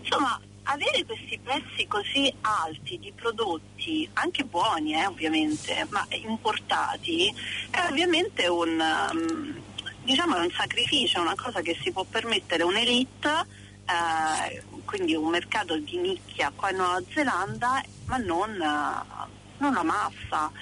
insomma, 0.00 0.40
avere 0.72 1.04
questi 1.04 1.38
prezzi 1.38 1.86
così 1.86 2.32
alti 2.42 2.98
di 2.98 3.12
prodotti, 3.12 4.08
anche 4.14 4.44
buoni 4.44 4.94
eh, 4.94 5.06
ovviamente, 5.06 5.86
ma 5.90 6.06
importati, 6.10 7.34
è 7.70 7.86
ovviamente 7.88 8.46
un, 8.46 8.80
um, 9.10 9.60
diciamo, 10.04 10.40
un 10.40 10.50
sacrificio, 10.50 11.20
una 11.20 11.34
cosa 11.34 11.60
che 11.60 11.76
si 11.82 11.90
può 11.90 12.04
permettere 12.04 12.62
un'elite, 12.62 13.46
eh, 13.84 14.62
quindi 14.84 15.14
un 15.14 15.28
mercato 15.28 15.76
di 15.76 15.96
nicchia 15.96 16.52
qua 16.54 16.70
in 16.70 16.76
Nuova 16.76 17.02
Zelanda, 17.12 17.82
ma 18.06 18.16
non, 18.18 18.50
eh, 18.52 19.28
non 19.58 19.72
la 19.72 19.82
massa. 19.82 20.52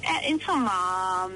Eh, 0.00 0.28
insomma, 0.30 1.28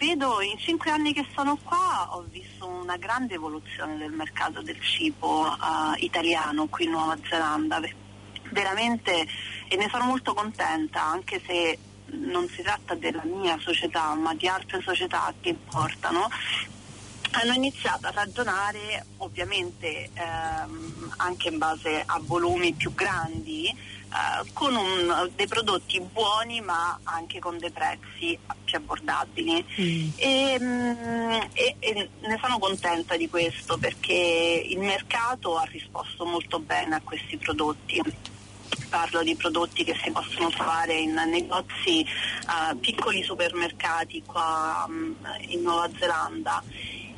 vedo 0.00 0.40
in 0.40 0.56
cinque 0.56 0.90
anni 0.90 1.12
che 1.12 1.26
sono 1.34 1.58
qua 1.62 2.08
ho 2.16 2.24
visto 2.30 2.66
una 2.66 2.96
grande 2.96 3.34
evoluzione 3.34 3.98
del 3.98 4.12
mercato 4.12 4.62
del 4.62 4.80
cibo 4.80 5.46
eh, 5.46 5.98
italiano 5.98 6.68
qui 6.68 6.86
in 6.86 6.92
Nuova 6.92 7.18
Zelanda, 7.28 7.80
Ve- 7.80 7.94
veramente 8.50 9.26
e 9.68 9.76
ne 9.76 9.88
sono 9.90 10.04
molto 10.04 10.32
contenta 10.32 11.04
anche 11.04 11.42
se 11.46 11.78
non 12.12 12.48
si 12.48 12.62
tratta 12.62 12.94
della 12.94 13.22
mia 13.24 13.58
società 13.60 14.14
ma 14.14 14.34
di 14.34 14.48
altre 14.48 14.80
società 14.80 15.34
che 15.38 15.54
portano 15.54 16.30
hanno 17.32 17.52
iniziato 17.52 18.06
a 18.06 18.10
ragionare 18.10 19.04
ovviamente 19.18 20.08
ehm, 20.14 21.12
anche 21.18 21.48
in 21.50 21.58
base 21.58 22.02
a 22.06 22.18
volumi 22.24 22.72
più 22.72 22.94
grandi 22.94 23.98
eh, 24.12 24.50
con 24.52 24.74
un- 24.74 25.30
dei 25.36 25.46
prodotti 25.46 26.00
buoni 26.00 26.60
ma 26.60 26.98
anche 27.04 27.38
con 27.38 27.58
dei 27.58 27.70
prezzi 27.70 28.38
più 28.64 28.76
abbordabili. 28.78 29.64
E, 30.16 30.56
mm, 30.60 31.30
e- 31.52 31.76
e 31.78 32.08
ne 32.20 32.38
sono 32.42 32.58
contenta 32.58 33.16
di 33.16 33.28
questo 33.28 33.78
perché 33.78 34.66
il 34.68 34.78
mercato 34.78 35.56
ha 35.56 35.64
risposto 35.64 36.24
molto 36.24 36.58
bene 36.58 36.96
a 36.96 37.00
questi 37.02 37.36
prodotti. 37.36 38.02
Parlo 38.88 39.22
di 39.22 39.36
prodotti 39.36 39.84
che 39.84 39.94
si 40.02 40.10
possono 40.10 40.50
trovare 40.50 40.94
in 40.98 41.12
negozi, 41.12 42.00
eh, 42.00 42.76
piccoli 42.80 43.22
supermercati 43.22 44.22
qua 44.26 44.84
mm, 44.88 45.12
in 45.48 45.62
Nuova 45.62 45.88
Zelanda. 45.96 46.60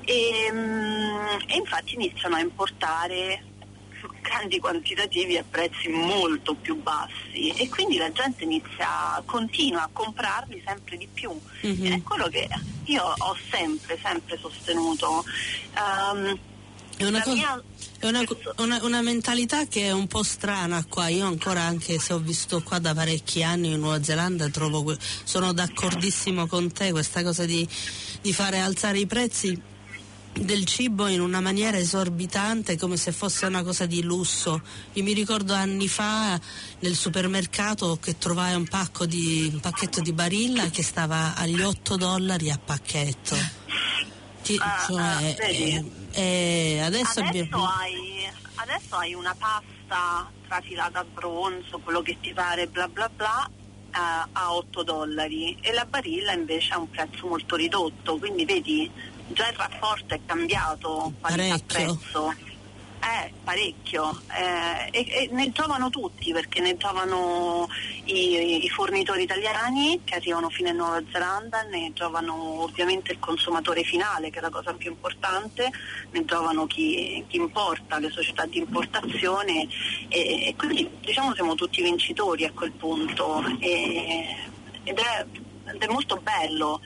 E, 0.04 0.50
mm, 0.52 1.26
e 1.46 1.56
infatti 1.56 1.94
iniziano 1.94 2.36
a 2.36 2.40
importare 2.40 3.44
grandi 4.32 4.58
quantitativi 4.58 5.36
a 5.36 5.44
prezzi 5.48 5.88
molto 5.88 6.54
più 6.54 6.80
bassi 6.82 7.50
e 7.54 7.68
quindi 7.68 7.98
la 7.98 8.10
gente 8.12 8.44
inizia, 8.44 9.22
continua 9.26 9.82
a 9.82 9.90
comprarli 9.92 10.62
sempre 10.66 10.96
di 10.96 11.06
più. 11.12 11.30
Mhm. 11.60 11.92
È 11.92 12.02
quello 12.02 12.28
che 12.28 12.48
io 12.84 13.02
ho 13.16 13.36
sempre, 13.50 13.98
sempre 14.02 14.38
sostenuto. 14.38 15.22
Ehm, 15.76 16.38
È 16.96 17.04
una, 17.04 17.22
mia- 17.26 17.62
è 17.98 18.06
una, 18.06 18.22
una- 18.58 18.80
una 18.84 19.02
mentalità 19.02 19.66
che 19.66 19.86
è 19.86 19.90
un 19.92 20.06
po' 20.06 20.22
strana 20.22 20.84
qua. 20.88 21.08
Io 21.08 21.26
ancora, 21.26 21.62
anche 21.62 21.98
se 21.98 22.12
ho 22.14 22.18
vissuto 22.18 22.62
qua 22.62 22.78
da 22.78 22.94
parecchi 22.94 23.42
anni 23.42 23.72
in 23.72 23.80
Nuova 23.80 24.02
Zelanda, 24.02 24.48
trovo 24.48 24.96
sono 25.24 25.52
d'accordissimo 25.52 26.46
con 26.46 26.72
te 26.72 26.90
questa 26.90 27.22
cosa 27.22 27.44
di, 27.44 27.66
di 28.20 28.32
fare 28.32 28.60
alzare 28.60 28.98
i 28.98 29.06
prezzi 29.06 29.60
del 30.32 30.64
cibo 30.64 31.08
in 31.08 31.20
una 31.20 31.40
maniera 31.40 31.76
esorbitante 31.76 32.76
come 32.78 32.96
se 32.96 33.12
fosse 33.12 33.46
una 33.46 33.62
cosa 33.62 33.86
di 33.86 34.02
lusso. 34.02 34.62
Io 34.94 35.02
mi 35.02 35.12
ricordo 35.12 35.52
anni 35.54 35.88
fa 35.88 36.40
nel 36.80 36.96
supermercato 36.96 37.98
che 38.00 38.16
trovai 38.18 38.54
un, 38.54 38.66
pacco 38.66 39.04
di, 39.06 39.50
un 39.52 39.60
pacchetto 39.60 40.00
di 40.00 40.12
Barilla 40.12 40.68
che 40.70 40.82
stava 40.82 41.34
agli 41.36 41.60
8 41.60 41.96
dollari 41.96 42.50
a 42.50 42.58
pacchetto. 42.58 43.36
Ti- 44.42 44.58
Ah, 44.60 44.84
cioè, 44.86 45.00
ah, 45.02 45.20
eh, 45.22 45.36
vedi? 45.38 45.92
eh, 46.12 46.80
adesso, 46.82 47.20
Adesso 47.20 47.40
abbiamo... 47.40 47.66
hai, 47.68 48.28
adesso 48.56 48.96
hai 48.96 49.14
una 49.14 49.34
pasta 49.38 50.28
trafilata 50.48 50.98
a 50.98 51.04
bronzo, 51.04 51.78
quello 51.78 52.02
che 52.02 52.16
ti 52.20 52.32
pare, 52.32 52.66
bla 52.66 52.88
bla 52.88 53.08
bla, 53.08 53.48
eh, 53.94 54.28
a 54.32 54.54
8 54.54 54.82
dollari 54.82 55.56
e 55.60 55.72
la 55.72 55.84
barilla 55.84 56.32
invece 56.32 56.72
ha 56.72 56.78
un 56.78 56.90
prezzo 56.90 57.28
molto 57.28 57.54
ridotto, 57.54 58.18
quindi 58.18 58.44
vedi 58.44 58.90
già 59.32 59.48
il 59.48 59.56
rapporto 59.56 60.14
è 60.14 60.20
cambiato 60.24 61.12
qualità-prezzo. 61.20 62.50
Eh, 63.04 63.32
parecchio 63.42 64.16
eh, 64.30 64.88
e, 64.92 65.00
e 65.08 65.28
ne 65.32 65.50
giovano 65.50 65.90
tutti 65.90 66.30
perché 66.30 66.60
ne 66.60 66.76
giovano 66.76 67.68
i, 68.04 68.64
i 68.64 68.68
fornitori 68.68 69.24
italiani 69.24 70.02
che 70.04 70.14
arrivano 70.14 70.48
fino 70.50 70.68
in 70.68 70.76
Nuova 70.76 71.02
Zelanda, 71.10 71.62
ne 71.62 71.90
giovano 71.94 72.62
ovviamente 72.62 73.10
il 73.10 73.18
consumatore 73.18 73.82
finale 73.82 74.30
che 74.30 74.38
è 74.38 74.40
la 74.40 74.50
cosa 74.50 74.72
più 74.74 74.92
importante, 74.92 75.68
ne 76.12 76.24
giovano 76.24 76.68
chi, 76.68 77.24
chi 77.26 77.38
importa, 77.38 77.98
le 77.98 78.08
società 78.08 78.46
di 78.46 78.58
importazione 78.58 79.66
e, 80.06 80.46
e 80.46 80.54
quindi 80.56 80.88
diciamo 81.00 81.34
siamo 81.34 81.56
tutti 81.56 81.82
vincitori 81.82 82.44
a 82.44 82.52
quel 82.52 82.70
punto 82.70 83.42
e- 83.58 84.36
ed, 84.84 84.98
è, 84.98 85.26
ed 85.72 85.82
è 85.82 85.86
molto 85.88 86.20
bello. 86.22 86.80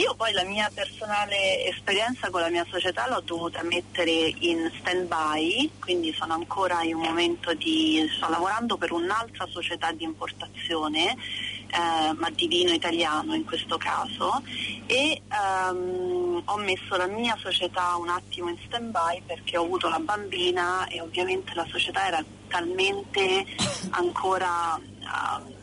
Io 0.00 0.14
poi 0.14 0.32
la 0.32 0.44
mia 0.44 0.70
personale 0.72 1.66
esperienza 1.66 2.30
con 2.30 2.40
la 2.40 2.48
mia 2.48 2.64
società 2.70 3.06
l'ho 3.06 3.20
dovuta 3.20 3.62
mettere 3.62 4.10
in 4.38 4.72
stand 4.78 5.06
by, 5.06 5.72
quindi 5.78 6.10
sono 6.14 6.32
ancora 6.32 6.82
in 6.82 6.94
un 6.94 7.02
momento 7.02 7.52
di. 7.52 8.08
sto 8.16 8.30
lavorando 8.30 8.78
per 8.78 8.92
un'altra 8.92 9.46
società 9.50 9.92
di 9.92 10.04
importazione, 10.04 11.10
eh, 11.12 12.12
ma 12.14 12.30
di 12.30 12.48
vino 12.48 12.72
italiano 12.72 13.34
in 13.34 13.44
questo 13.44 13.76
caso, 13.76 14.42
e 14.86 15.20
ehm, 15.28 16.42
ho 16.46 16.56
messo 16.56 16.96
la 16.96 17.06
mia 17.06 17.36
società 17.38 17.94
un 17.96 18.08
attimo 18.08 18.48
in 18.48 18.56
stand 18.64 18.92
by 18.92 19.20
perché 19.26 19.58
ho 19.58 19.64
avuto 19.64 19.90
la 19.90 19.98
bambina 19.98 20.88
e 20.88 21.02
ovviamente 21.02 21.52
la 21.54 21.66
società 21.68 22.06
era 22.06 22.24
talmente 22.48 23.44
ancora. 23.90 24.80
ah, 25.04 25.58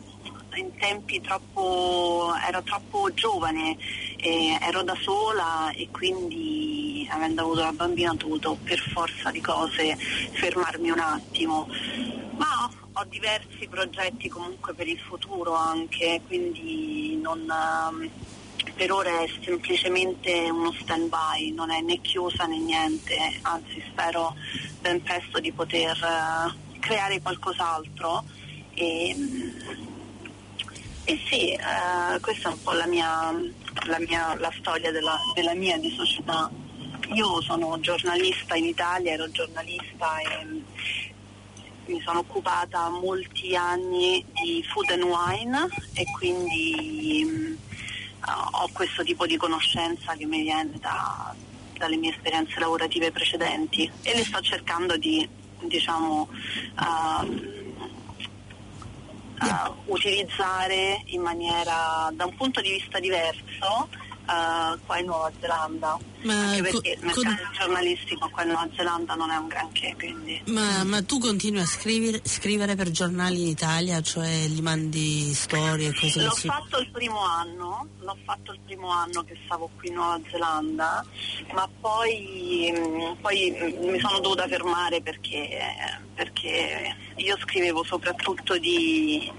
in 0.60 0.76
tempi 0.78 1.22
troppo 1.22 2.34
ero 2.48 2.62
troppo 2.64 3.14
giovane 3.14 3.78
e 4.18 4.58
ero 4.62 4.84
da 4.84 4.96
sola 5.00 5.72
e 5.72 5.90
quindi 5.92 7.08
avendo 7.10 7.42
avuto 7.42 7.62
la 7.62 7.72
bambina 7.72 8.12
ho 8.12 8.16
dovuto 8.16 8.58
per 8.64 8.80
forza 8.80 9.32
di 9.32 9.42
cose 9.42 9.96
fermarmi 9.96 10.90
un 10.90 11.00
attimo. 11.00 11.68
Ma 12.38 12.70
ho 12.94 13.06
diversi 13.06 13.68
progetti 13.68 14.28
comunque 14.28 14.74
per 14.74 14.88
il 14.88 15.00
futuro 15.00 15.54
anche 15.54 16.22
quindi 16.26 17.20
non 17.22 17.40
ehm, 17.42 18.10
per 18.74 18.92
ora 18.92 19.22
è 19.22 19.30
semplicemente 19.44 20.50
uno 20.50 20.72
stand 20.74 21.10
by 21.10 21.52
non 21.52 21.70
è 21.70 21.82
né 21.82 22.00
chiusa 22.02 22.46
né 22.46 22.58
niente 22.58 23.16
anzi 23.44 23.84
spero 23.88 24.34
ben 24.82 25.02
presto 25.04 25.40
di 25.40 25.52
poter 25.52 25.96
eh, 25.96 26.80
creare 26.80 27.22
qualcos'altro 27.22 28.24
e, 28.74 29.16
e 31.10 31.18
sì, 31.30 31.54
eh, 31.54 32.20
questa 32.20 32.50
è 32.50 32.52
un 32.52 32.62
po' 32.62 32.74
la 32.74 32.86
mia, 32.86 33.32
la, 33.86 34.00
mia, 34.00 34.36
la 34.38 34.52
storia 34.60 34.92
della, 34.92 35.18
della 35.34 35.54
mia 35.54 35.78
di 35.78 35.90
società. 35.96 36.52
Io 37.14 37.42
sono 37.42 37.80
giornalista 37.80 38.56
in 38.56 38.66
Italia, 38.66 39.14
ero 39.14 39.32
giornalista 39.32 40.20
e 40.20 40.46
mi 41.86 42.02
sono 42.02 42.20
occupata 42.20 42.90
molti 42.90 43.56
anni 43.56 44.26
di 44.34 44.62
food 44.68 44.90
and 44.90 45.04
wine 45.04 45.70
e 45.94 46.04
quindi 46.18 47.24
mh, 47.24 47.58
ho 48.52 48.70
questo 48.74 49.02
tipo 49.04 49.26
di 49.26 49.38
conoscenza 49.38 50.14
che 50.14 50.26
mi 50.26 50.42
viene 50.42 50.74
da, 50.82 51.34
dalle 51.78 51.96
mie 51.96 52.12
esperienze 52.12 52.60
lavorative 52.60 53.14
precedenti 53.14 53.90
e 54.02 54.14
le 54.14 54.26
sto 54.26 54.42
cercando 54.42 54.98
di 54.98 55.26
diciamo 55.62 56.28
uh, 56.80 57.57
uh, 59.41 59.74
utilizzare 59.86 61.01
in 61.06 61.22
maniera 61.22 62.10
da 62.13 62.25
un 62.25 62.36
punto 62.36 62.62
di 62.62 62.72
vista 62.72 63.00
diverso 63.00 63.89
uh, 64.27 64.77
qua 64.86 64.98
in 65.00 65.05
Nuova 65.05 65.31
Zelanda. 65.39 65.98
Ma 66.24 66.34
Anche 66.34 66.72
co- 66.72 66.81
perché 66.81 67.00
il 67.01 67.12
con- 67.13 67.24
mercato 67.27 67.51
giornalistico 67.57 68.29
qua 68.29 68.41
in 68.41 68.48
Nuova 68.50 68.67
Zelanda 68.75 69.13
non 69.15 69.29
è 69.31 69.36
un 69.38 69.48
granché, 69.48 69.93
quindi 69.98 70.41
Ma, 70.48 70.84
ma 70.84 71.01
tu 71.03 71.19
continui 71.19 71.62
a 71.62 71.65
scrivere, 71.65 72.22
scrivere 72.24 72.75
per 72.75 72.89
giornali 72.91 73.41
in 73.41 73.48
Italia, 73.48 74.01
cioè 74.01 74.46
gli 74.48 74.62
mandi 74.62 75.34
storie 75.34 75.89
e 75.89 75.93
cose 75.93 76.24
L'ho 76.24 76.29
così? 76.29 76.48
fatto 76.48 76.79
il 76.79 76.89
primo 76.91 77.19
anno, 77.24 77.88
l'ho 78.00 78.17
fatto 78.25 78.51
il 78.51 78.60
primo 78.65 78.89
anno 78.89 79.24
che 79.24 79.38
stavo 79.46 79.69
qui 79.77 79.89
in 79.89 79.93
Nuova 79.96 80.19
Zelanda, 80.29 81.05
ma 81.53 81.69
poi, 81.79 82.74
mh, 82.75 83.17
poi, 83.22 83.51
mh, 83.51 83.86
mi 83.89 84.00
sono 84.00 84.19
dovuta 84.19 84.48
fermare 84.48 85.01
perché, 85.01 85.60
perché 86.15 86.96
io 87.15 87.38
scrivevo 87.43 87.84
soprattutto 87.84 88.57
di... 88.57 89.31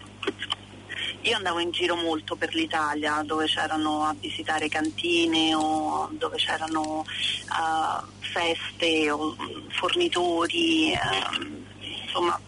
Io 1.22 1.36
andavo 1.36 1.58
in 1.58 1.72
giro 1.72 1.96
molto 1.96 2.36
per 2.36 2.54
l'Italia 2.54 3.22
dove 3.24 3.46
c'erano 3.46 4.04
a 4.04 4.14
visitare 4.18 4.68
cantine 4.68 5.54
o 5.54 6.08
dove 6.12 6.36
c'erano 6.36 7.04
eh, 7.04 8.04
feste 8.20 9.10
o 9.10 9.34
mh, 9.36 9.70
fornitori, 9.70 10.92
ehm, 10.92 11.64
insomma 12.02 12.38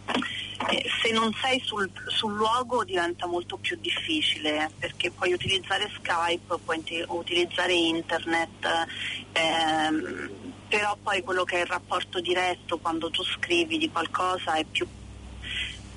eh, 0.69 0.85
se 1.03 1.11
non 1.11 1.33
sei 1.43 1.61
sul, 1.65 1.91
sul 2.07 2.35
luogo 2.35 2.85
diventa 2.85 3.27
molto 3.27 3.57
più 3.57 3.77
difficile 3.81 4.71
perché 4.79 5.11
puoi 5.11 5.33
utilizzare 5.33 5.91
Skype, 5.97 6.59
puoi 6.65 6.83
utilizzare 7.09 7.73
internet, 7.73 8.87
ehm, 9.33 10.31
però 10.69 10.97
poi 11.03 11.23
quello 11.23 11.45
che 11.45 11.57
è 11.57 11.61
il 11.61 11.67
rapporto 11.67 12.21
diretto 12.21 12.79
quando 12.79 13.11
tu 13.11 13.25
scrivi 13.25 13.79
di 13.79 13.91
qualcosa 13.91 14.55
è 14.55 14.65
più 14.65 14.87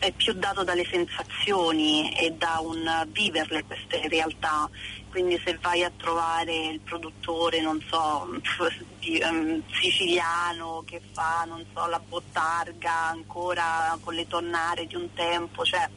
è 0.03 0.11
più 0.11 0.33
dato 0.33 0.65
dalle 0.65 0.85
sensazioni 0.85 2.13
e 2.17 2.31
da 2.31 2.59
un 2.61 3.07
viverle 3.13 3.63
queste 3.63 4.05
realtà. 4.09 4.69
Quindi 5.09 5.39
se 5.45 5.57
vai 5.61 5.81
a 5.83 5.91
trovare 5.95 6.53
il 6.53 6.79
produttore, 6.81 7.61
non 7.61 7.81
so, 7.87 8.27
di, 8.99 9.17
ehm, 9.17 9.63
siciliano 9.71 10.83
che 10.85 10.99
fa, 11.13 11.45
non 11.47 11.63
so, 11.73 11.85
la 11.85 11.99
bottarga 11.99 12.91
ancora 12.91 13.97
con 14.01 14.13
le 14.13 14.27
tonnare 14.27 14.87
di 14.87 14.95
un 14.95 15.13
tempo, 15.13 15.63
cioè 15.63 15.87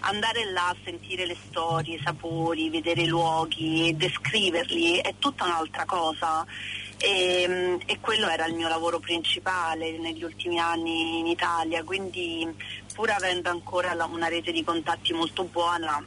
andare 0.00 0.50
là 0.50 0.68
a 0.68 0.76
sentire 0.82 1.24
le 1.24 1.36
storie, 1.48 1.96
i 1.96 2.02
sapori, 2.02 2.68
vedere 2.68 3.02
i 3.02 3.06
luoghi 3.06 3.94
descriverli 3.96 4.98
è 4.98 5.14
tutta 5.18 5.44
un'altra 5.44 5.84
cosa. 5.84 6.44
E, 7.04 7.78
e 7.84 7.98
quello 8.00 8.28
era 8.28 8.46
il 8.46 8.54
mio 8.54 8.68
lavoro 8.68 9.00
principale 9.00 9.98
negli 9.98 10.22
ultimi 10.22 10.60
anni 10.60 11.18
in 11.18 11.26
Italia, 11.26 11.82
quindi 11.82 12.48
pur 12.94 13.10
avendo 13.10 13.50
ancora 13.50 13.92
una 14.04 14.28
rete 14.28 14.52
di 14.52 14.62
contatti 14.62 15.12
molto 15.12 15.42
buona 15.44 16.00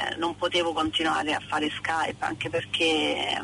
eh, 0.00 0.14
non 0.16 0.36
potevo 0.36 0.72
continuare 0.72 1.34
a 1.34 1.40
fare 1.40 1.68
Skype 1.68 2.24
anche 2.24 2.48
perché 2.48 3.42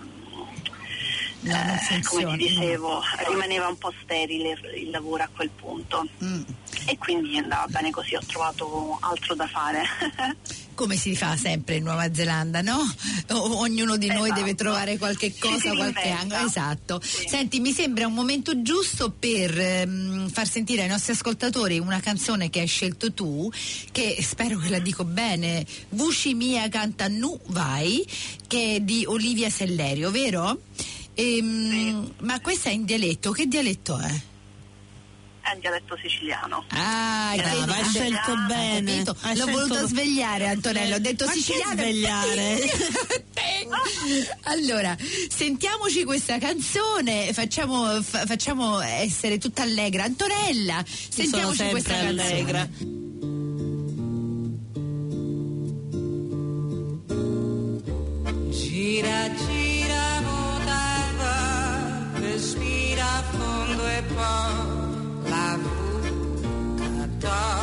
eh, 1.45 2.01
come 2.03 2.37
ti 2.37 2.49
dicevo 2.49 3.03
rimaneva 3.29 3.69
un 3.69 3.79
po' 3.79 3.93
sterile 4.03 4.59
il- 4.77 4.91
lavoro 4.91 5.23
a 5.25 5.29
quel 5.35 5.51
punto 5.51 6.07
Mm. 6.23 6.43
e 6.87 6.97
quindi 6.99 7.37
andava 7.39 7.67
bene 7.69 7.91
così, 7.91 8.15
ho 8.15 8.21
trovato 8.27 8.97
altro 9.01 9.35
da 9.35 9.47
fare. 9.49 9.83
Come 10.75 10.97
si 10.97 11.15
fa 11.15 11.37
sempre 11.37 11.77
in 11.77 11.85
Nuova 11.85 12.13
Zelanda, 12.13 12.61
no? 12.61 12.79
O- 13.31 13.59
ognuno 13.59 13.97
di 13.97 14.09
noi 14.09 14.25
Esatto. 14.25 14.41
deve 14.41 14.55
trovare 14.57 14.99
qualche 14.99 15.33
cosa, 15.39 15.71
si 15.71 15.77
qualche 15.77 16.09
angolo. 16.11 16.45
Esatto. 16.47 17.01
Sì. 17.01 17.29
Senti, 17.29 17.61
mi 17.61 17.71
sembra 17.73 18.09
un 18.09 18.13
momento 18.13 18.61
giusto 18.61 19.13
per 19.17 19.57
ehm, 19.57 20.29
far 20.31 20.49
sentire 20.49 20.83
ai 20.83 20.89
nostri 20.89 21.13
ascoltatori 21.13 21.79
una 21.79 22.01
canzone 22.01 22.51
che 22.51 22.59
hai 22.61 22.67
scelto 22.67 23.13
tu, 23.13 23.49
che 23.93 24.17
spero 24.21 24.59
che 24.59 24.69
la 24.69 24.81
dico 24.81 25.05
bene, 25.05 25.65
Vushi 25.91 26.35
Mia 26.35 26.69
canta 26.69 27.07
Nu 27.07 27.39
Vai, 27.47 28.05
che 28.49 28.77
è 28.77 28.81
di 28.81 29.05
Olivia 29.07 29.51
Sellerio, 29.51 30.11
vero? 30.11 30.59
Ehm, 31.15 32.13
Ma 32.21 32.41
questa 32.41 32.71
è 32.71 32.73
in 32.73 32.85
dialetto, 32.85 33.31
che 33.33 33.47
dialetto 33.47 33.99
è? 33.99 34.09
È 35.45 35.53
un 35.53 35.61
dialetto 35.61 35.97
siciliano. 36.01 36.65
Ah, 36.71 37.35
Brava, 37.37 37.67
che- 37.75 37.81
hai 37.81 37.85
scelto 37.85 38.35
bene. 38.49 39.05
L'ho 39.05 39.15
scelto- 39.23 39.45
voluto 39.51 39.87
svegliare 39.87 40.49
Antonello, 40.49 40.97
ho 40.97 40.99
detto 40.99 41.27
Ma 41.27 41.33
siciliano. 41.33 41.73
svegliare? 41.75 42.59
Allora, 44.45 44.97
sentiamoci 45.29 46.05
questa 46.05 46.39
canzone, 46.39 47.33
facciamo, 47.33 48.01
fa- 48.03 48.25
facciamo 48.27 48.81
essere 48.81 49.39
tutta 49.39 49.63
allegra. 49.63 50.05
Antonella, 50.05 50.83
Sono 50.87 51.11
sentiamoci 51.11 51.69
questa 51.71 51.99
allegra. 51.99 52.59
canzone. 52.67 53.03
Gira, 58.51 59.29
gira, 59.31 59.64
fondo 64.15 65.25
e 65.25 65.25
poi 65.25 65.31
la 65.31 65.59
buca 65.59 67.54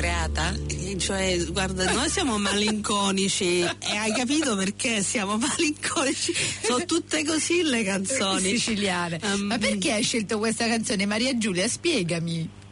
arrecreata? 0.00 0.54
Eh, 0.68 0.98
Cioè, 0.98 1.44
guarda, 1.46 1.90
noi 1.92 2.08
siamo 2.08 2.38
malinconici 2.38 3.60
e 3.60 3.96
hai 3.96 4.12
capito 4.12 4.54
perché 4.56 5.02
siamo 5.02 5.36
malinconici? 5.38 6.32
Sono 6.62 6.84
tutte 6.84 7.24
così 7.24 7.62
le 7.62 7.82
canzoni. 7.84 8.40
Siciliane. 8.50 9.18
Um, 9.22 9.40
Ma 9.42 9.58
perché 9.58 9.92
hai 9.92 10.02
scelto 10.02 10.38
questa 10.38 10.66
canzone? 10.66 11.06
Maria 11.06 11.36
Giulia, 11.36 11.66
spiegami. 11.68 12.64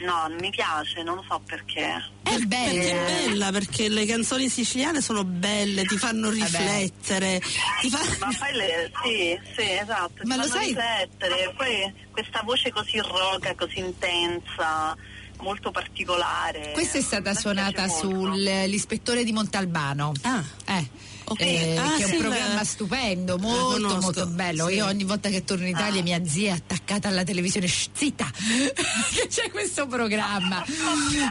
No, 0.00 0.28
mi 0.40 0.50
piace, 0.50 1.02
non 1.02 1.16
lo 1.16 1.24
so 1.28 1.40
perché. 1.44 1.82
È 2.22 2.28
Perché 2.30 2.46
bella. 2.46 2.82
è 2.82 3.26
bella, 3.26 3.50
perché 3.50 3.88
le 3.88 4.06
canzoni 4.06 4.48
siciliane 4.48 5.00
sono 5.00 5.24
belle, 5.24 5.84
ti 5.86 5.96
fanno 5.98 6.30
riflettere. 6.30 7.40
Ti 7.80 7.90
fa- 7.90 8.16
Ma 8.26 8.32
poi 8.38 8.52
le, 8.54 8.92
sì, 9.02 9.38
sì, 9.56 9.70
esatto, 9.72 10.22
Ma 10.22 10.34
ti 10.36 10.40
lo 10.40 10.46
fanno 10.46 10.46
sai- 10.46 10.66
riflettere, 10.68 11.52
poi 11.56 11.94
questa 12.12 12.42
voce 12.44 12.70
così 12.70 12.98
roca, 12.98 13.54
così 13.56 13.80
intensa, 13.80 14.96
molto 15.40 15.70
particolare. 15.70 16.72
Questa 16.72 16.98
è 16.98 17.02
stata 17.02 17.34
suonata 17.34 17.88
sull'ispettore 17.88 19.24
di 19.24 19.32
Montalbano. 19.32 20.12
Ah. 20.22 20.44
Eh. 20.66 21.16
Ok. 21.28 21.40
eh, 21.40 21.76
Ah, 21.76 21.94
che 21.96 22.02
è 22.02 22.04
un 22.06 22.10
sì, 22.12 22.16
programma 22.16 22.54
la- 22.54 22.64
stupendo, 22.64 23.38
molto 23.38 24.00
molto 24.00 24.26
bello. 24.26 24.66
sì. 24.68 24.74
Io 24.74 24.86
ogni 24.86 25.04
volta 25.04 25.28
che 25.28 25.44
torno 25.44 25.64
in 25.64 25.70
Italia 25.70 26.00
Ah. 26.00 26.04
mia 26.04 26.24
zia 26.26 26.52
è 26.52 26.56
attaccata 26.56 27.08
alla 27.08 27.24
televisione, 27.24 27.66
"Shh, 27.66 27.88
zitta, 27.92 28.30
che 29.12 29.26
c'è 29.28 29.50
questo 29.50 29.86
programma. 29.86 30.64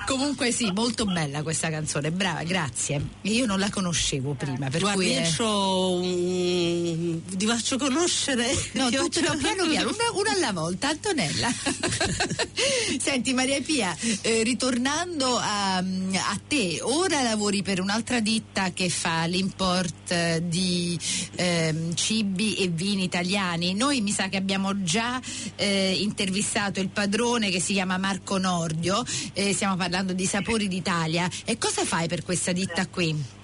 Comunque 0.06 0.52
sì, 0.52 0.72
molto 0.72 1.06
bella 1.06 1.42
questa 1.44 1.70
canzone, 1.70 2.12
brava, 2.12 2.44
grazie. 2.44 3.02
Io 3.24 3.46
non 3.46 3.60
la 3.60 3.70
conoscevo 3.70 4.34
prima, 4.34 4.70
per 4.70 4.82
Guarda, 4.82 4.94
cui 5.02 5.12
è- 5.12 5.26
un... 5.40 7.22
ti 7.38 7.46
faccio 7.46 7.78
conoscere. 7.78 8.46
No, 8.74 8.90
tutto 8.90 9.22
no, 9.22 9.36
piano 9.38 9.68
piano, 9.68 9.90
una, 9.90 10.12
una 10.14 10.32
alla 10.32 10.52
volta, 10.52 10.90
Antonella. 10.90 11.52
Senti 13.00 13.34
Maria 13.34 13.62
Pia, 13.62 13.96
eh, 14.22 14.44
ritornando 14.44 15.38
a, 15.38 15.78
a 15.78 16.40
te, 16.48 16.80
ora 16.82 17.22
lavori 17.24 17.62
per 17.64 17.80
un'altra 17.82 18.20
ditta 18.20 18.72
che 18.74 18.90
fa 18.90 19.26
l'import 19.26 19.87
eh, 20.08 20.42
di 20.44 20.98
ehm, 21.36 21.94
cibi 21.96 22.56
e 22.56 22.68
vini 22.68 23.04
italiani. 23.04 23.74
Noi 23.74 24.02
mi 24.02 24.12
sa 24.12 24.30
che 24.30 24.38
abbiamo 24.38 24.84
già 24.84 25.20
eh, 25.56 25.98
intervistato 26.00 26.80
il 26.80 26.90
padrone 26.90 27.50
che 27.50 27.60
si 27.60 27.74
chiama 27.74 27.98
Marco 27.98 28.38
Nordio, 28.38 29.04
eh, 29.34 29.54
stiamo 29.54 29.76
parlando 29.76 30.14
di 30.14 30.26
Sapori 30.26 30.68
d'Italia. 30.68 31.30
E 31.46 31.58
cosa 31.58 31.84
fai 31.86 32.08
per 32.08 32.24
questa 32.24 32.52
ditta 32.52 32.88
qui? 32.88 33.37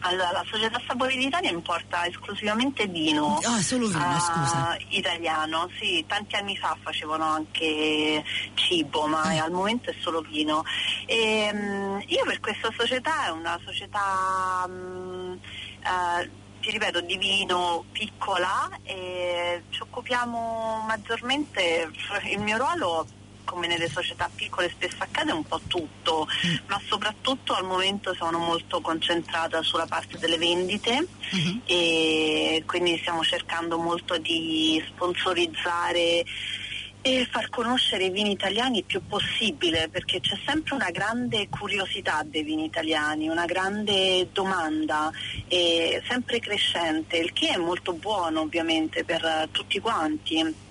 Allora, 0.00 0.32
la 0.32 0.44
società 0.50 0.80
Sapori 0.86 1.16
d'Italia 1.16 1.50
importa 1.50 2.06
esclusivamente 2.06 2.86
vino. 2.86 3.38
Ah, 3.44 3.60
solo 3.60 3.86
vino, 3.86 4.16
eh, 4.16 4.20
scusa. 4.20 4.76
Italiano, 4.88 5.68
sì, 5.78 6.04
tanti 6.06 6.36
anni 6.36 6.56
fa 6.56 6.76
facevano 6.80 7.24
anche 7.24 8.24
cibo, 8.54 9.06
ma 9.06 9.32
Eh. 9.32 9.38
al 9.38 9.50
momento 9.50 9.90
è 9.90 9.94
solo 10.00 10.20
vino. 10.22 10.64
Ehm, 11.06 12.02
io 12.06 12.24
per 12.24 12.40
questa 12.40 12.70
società 12.76 13.26
è 13.26 13.30
una 13.30 13.58
società, 13.64 14.66
mm, 14.66 15.32
eh, 15.32 16.30
ti 16.60 16.70
ripeto, 16.70 17.00
di 17.02 17.16
vino 17.18 17.84
piccola 17.92 18.70
e 18.82 19.64
ci 19.70 19.82
occupiamo 19.82 20.84
maggiormente, 20.86 21.90
il 22.30 22.40
mio 22.40 22.56
ruolo 22.56 23.06
come 23.50 23.66
nelle 23.66 23.88
società 23.88 24.30
piccole 24.32 24.70
spesso 24.70 24.96
accade 25.00 25.32
un 25.32 25.42
po' 25.42 25.60
tutto, 25.66 26.28
ma 26.66 26.80
soprattutto 26.86 27.52
al 27.52 27.64
momento 27.64 28.14
sono 28.14 28.38
molto 28.38 28.80
concentrata 28.80 29.60
sulla 29.62 29.86
parte 29.86 30.18
delle 30.18 30.38
vendite 30.38 31.04
Mhm. 31.32 31.62
e 31.66 32.62
quindi 32.64 32.96
stiamo 32.98 33.22
cercando 33.24 33.76
molto 33.76 34.16
di 34.18 34.80
sponsorizzare 34.86 36.24
e 37.02 37.26
far 37.30 37.48
conoscere 37.48 38.04
i 38.04 38.10
vini 38.10 38.30
italiani 38.32 38.78
il 38.78 38.84
più 38.84 39.00
possibile 39.06 39.88
perché 39.88 40.20
c'è 40.20 40.38
sempre 40.46 40.74
una 40.74 40.90
grande 40.90 41.48
curiosità 41.48 42.22
dei 42.24 42.42
vini 42.42 42.66
italiani, 42.66 43.26
una 43.28 43.46
grande 43.46 44.28
domanda 44.32 45.10
sempre 46.06 46.38
crescente, 46.40 47.16
il 47.16 47.32
che 47.32 47.48
è 47.48 47.56
molto 47.56 47.94
buono 47.94 48.40
ovviamente 48.42 49.02
per 49.04 49.48
tutti 49.50 49.80
quanti. 49.80 50.68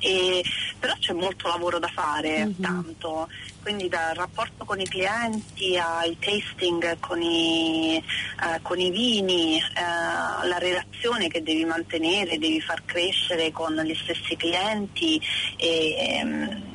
E- 0.00 0.44
però 0.78 0.94
c'è 0.98 1.12
molto 1.12 1.48
lavoro 1.48 1.78
da 1.78 1.88
fare, 1.88 2.54
tanto, 2.60 3.28
quindi 3.62 3.88
dal 3.88 4.14
rapporto 4.14 4.64
con 4.64 4.80
i 4.80 4.86
clienti 4.86 5.76
ai 5.76 6.16
tasting 6.18 6.98
con 7.00 7.20
i, 7.20 7.96
eh, 7.96 8.60
con 8.62 8.78
i 8.78 8.90
vini, 8.90 9.58
eh, 9.58 10.46
la 10.46 10.58
relazione 10.58 11.28
che 11.28 11.42
devi 11.42 11.64
mantenere, 11.64 12.38
devi 12.38 12.60
far 12.60 12.82
crescere 12.84 13.50
con 13.50 13.74
gli 13.74 13.94
stessi 13.94 14.36
clienti 14.36 15.20
e, 15.56 15.94
ehm, 15.98 16.42
eh, 16.42 16.67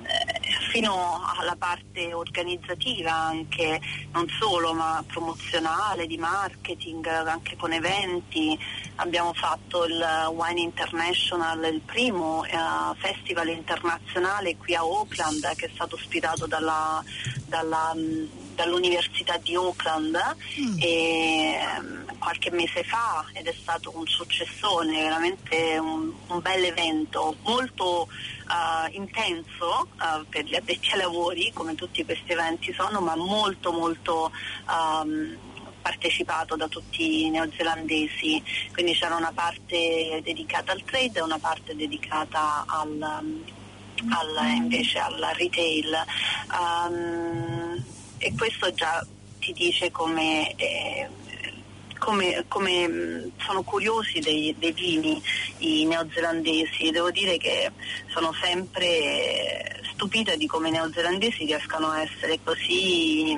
fino 0.73 1.21
alla 1.38 1.55
parte 1.55 2.15
organizzativa 2.15 3.13
anche, 3.13 3.79
non 4.12 4.27
solo 4.39 4.73
ma 4.73 5.03
promozionale, 5.05 6.07
di 6.07 6.17
marketing, 6.17 7.05
anche 7.05 7.55
con 7.55 7.71
eventi. 7.73 8.57
Abbiamo 8.95 9.33
fatto 9.33 9.86
il 9.86 10.03
Wine 10.31 10.62
International, 10.62 11.63
il 11.71 11.81
primo 11.81 12.43
eh, 12.45 12.49
festival 12.97 13.49
internazionale 13.49 14.57
qui 14.57 14.73
a 14.73 14.79
Auckland 14.79 15.53
che 15.55 15.67
è 15.67 15.69
stato 15.71 15.93
ospitato 15.93 16.47
dalla, 16.47 17.03
dalla, 17.45 17.93
mh, 17.93 18.55
dall'Università 18.55 19.38
di 19.38 19.53
Auckland 19.53 20.19
e, 20.79 21.59
ehm, 21.62 22.02
qualche 22.23 22.51
mese 22.51 22.83
fa 22.86 23.25
ed 23.33 23.47
è 23.47 23.53
stato 23.53 23.91
un 23.95 24.07
successone, 24.07 25.01
veramente 25.01 25.77
un, 25.77 26.09
un 26.27 26.39
bel 26.39 26.63
evento, 26.63 27.36
molto 27.41 28.07
eh, 28.07 28.95
intenso 28.95 29.89
eh, 29.99 30.23
per 30.29 30.45
gli 30.45 30.55
addetti 30.55 30.91
ai 30.91 30.99
lavori, 30.99 31.51
come 31.53 31.75
tutti 31.75 32.05
questi 32.05 32.31
eventi 32.31 32.71
sono, 32.71 33.01
ma 33.01 33.15
molto 33.17 33.73
molto 33.73 34.31
ehm, 34.69 35.38
partecipato 35.81 36.55
da 36.55 36.69
tutti 36.69 37.25
i 37.25 37.29
neozelandesi, 37.29 38.41
quindi 38.71 38.93
c'era 38.93 39.15
una 39.15 39.33
parte 39.33 40.21
dedicata 40.23 40.71
al 40.71 40.83
trade 40.86 41.19
e 41.19 41.21
una 41.21 41.39
parte 41.39 41.75
dedicata 41.75 42.63
al, 42.65 43.01
al- 43.01 44.55
invece 44.55 44.97
al 44.99 45.29
retail. 45.36 45.93
Ehm, 46.53 47.83
e 48.17 48.33
questo 48.38 48.71
già 48.71 49.05
ti 49.39 49.51
dice 49.51 49.91
come, 49.91 50.55
eh, 50.55 51.09
come- 52.03 52.43
come, 52.47 52.87
mh, 52.87 53.31
sono 53.45 53.63
curiosi 53.63 54.19
dei, 54.19 54.53
dei 54.57 54.73
vini 54.73 55.21
i 55.59 55.85
neozelandesi. 55.85 56.91
Devo 56.91 57.09
dire 57.11 57.37
che 57.37 57.71
sono 58.13 58.33
sempre 58.41 59.81
stupita 59.93 60.35
di 60.35 60.45
come 60.47 60.67
i 60.67 60.71
neozelandesi 60.71 61.45
riescano 61.45 61.87
a 61.87 62.01
essere 62.01 62.39
così 62.43 63.37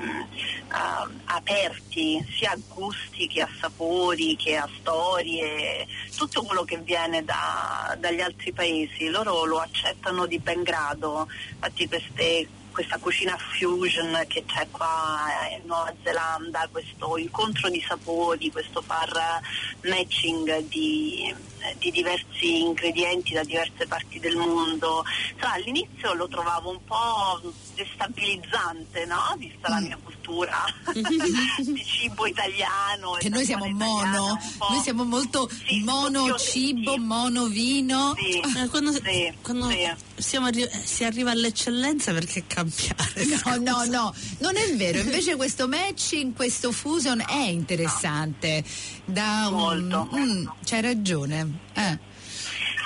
ah, 0.68 1.08
aperti 1.26 2.24
sia 2.36 2.50
a 2.52 2.58
gusti 2.74 3.28
che 3.28 3.42
a 3.42 3.48
sapori 3.60 4.36
che 4.36 4.56
a 4.56 4.68
storie, 4.80 5.86
tutto 6.16 6.42
quello 6.42 6.64
che 6.64 6.78
viene 6.78 7.24
da- 7.24 7.96
dagli 7.98 8.20
altri 8.20 8.52
paesi, 8.52 9.08
loro 9.08 9.44
lo 9.44 9.58
accettano 9.60 10.26
di 10.26 10.38
ben 10.38 10.62
grado, 10.62 11.28
infatti 11.54 11.86
queste 11.86 12.48
questa 12.76 12.98
cucina 12.98 13.38
fusion 13.38 14.22
che 14.28 14.44
c'è 14.44 14.68
qua 14.70 15.24
in 15.50 15.66
Nuova 15.66 15.94
Zelanda, 16.02 16.68
questo 16.70 17.16
incontro 17.16 17.70
di 17.70 17.80
sapori, 17.80 18.50
questo 18.50 18.82
far 18.82 19.40
matching 19.84 20.58
di, 20.68 21.34
di 21.78 21.90
diversi 21.90 22.60
ingredienti 22.60 23.32
da 23.34 23.42
diverse 23.44 23.86
parti 23.86 24.18
del 24.18 24.36
mondo. 24.36 25.04
Insomma, 25.34 25.52
all'inizio 25.54 26.14
lo 26.14 26.28
trovavo 26.28 26.70
un 26.70 26.84
po' 26.84 27.52
destabilizzante, 27.74 29.04
no? 29.06 29.34
Vista 29.38 29.68
la 29.68 29.80
mia 29.80 29.98
cultura 30.02 30.64
di 30.92 31.84
cibo 31.84 32.26
italiano. 32.26 33.12
Che 33.18 33.28
noi 33.28 33.44
siamo 33.44 33.66
mono, 33.68 34.38
noi 34.70 34.80
siamo 34.82 35.04
molto 35.04 35.48
Sì, 35.66 35.80
mono 35.82 36.36
cibo, 36.38 36.92
sì. 36.92 36.98
mono 36.98 37.46
vino. 37.46 38.14
Sì. 38.16 38.38
Eh, 38.58 38.68
quando 38.68 38.92
Sì, 38.92 39.32
quando 39.42 39.68
sì. 39.70 39.88
siamo 40.16 40.46
arri- 40.46 40.68
si 40.84 41.04
arriva 41.04 41.30
all'eccellenza 41.30 42.12
perché 42.12 42.44
cambiare? 42.46 43.24
No, 43.44 43.56
no, 43.56 43.84
no, 43.84 44.14
non 44.38 44.56
è 44.56 44.74
vero. 44.76 44.98
Invece 44.98 45.36
questo 45.36 45.68
matching, 45.68 46.34
questo 46.34 46.72
fusion 46.72 47.22
è 47.26 47.46
interessante. 47.48 48.64
Da 49.04 49.48
un- 49.48 49.54
Molto. 49.88 50.08
Mm, 50.16 50.46
c'hai 50.64 50.80
ragione. 50.80 51.55
Eh. 51.74 51.98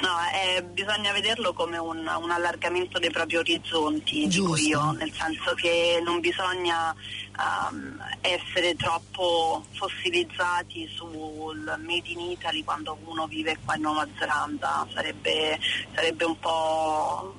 No, 0.00 0.16
eh, 0.33 0.62
bisogna 0.62 1.12
vederlo 1.12 1.52
come 1.52 1.76
un, 1.76 1.98
un 1.98 2.30
allargamento 2.30 2.98
dei 2.98 3.11
propri 3.11 3.37
orizzonti, 3.37 4.26
dico 4.28 4.54
Giusto. 4.54 4.66
io, 4.66 4.90
nel 4.92 5.12
senso 5.12 5.52
che 5.54 6.00
non 6.02 6.20
bisogna 6.20 6.94
ehm, 7.38 8.02
essere 8.22 8.74
troppo 8.76 9.66
fossilizzati 9.72 10.88
sul 10.94 11.62
Made 11.85 12.09
in 12.09 12.20
Italy 12.20 12.64
quando 12.64 12.96
uno 13.04 13.26
vive 13.26 13.59
qua 13.62 13.74
in 13.76 13.83
Nuova 13.83 14.09
Zelanda, 14.18 14.87
sarebbe, 14.94 15.59
sarebbe 15.94 16.24
un 16.24 16.38
po'... 16.38 17.35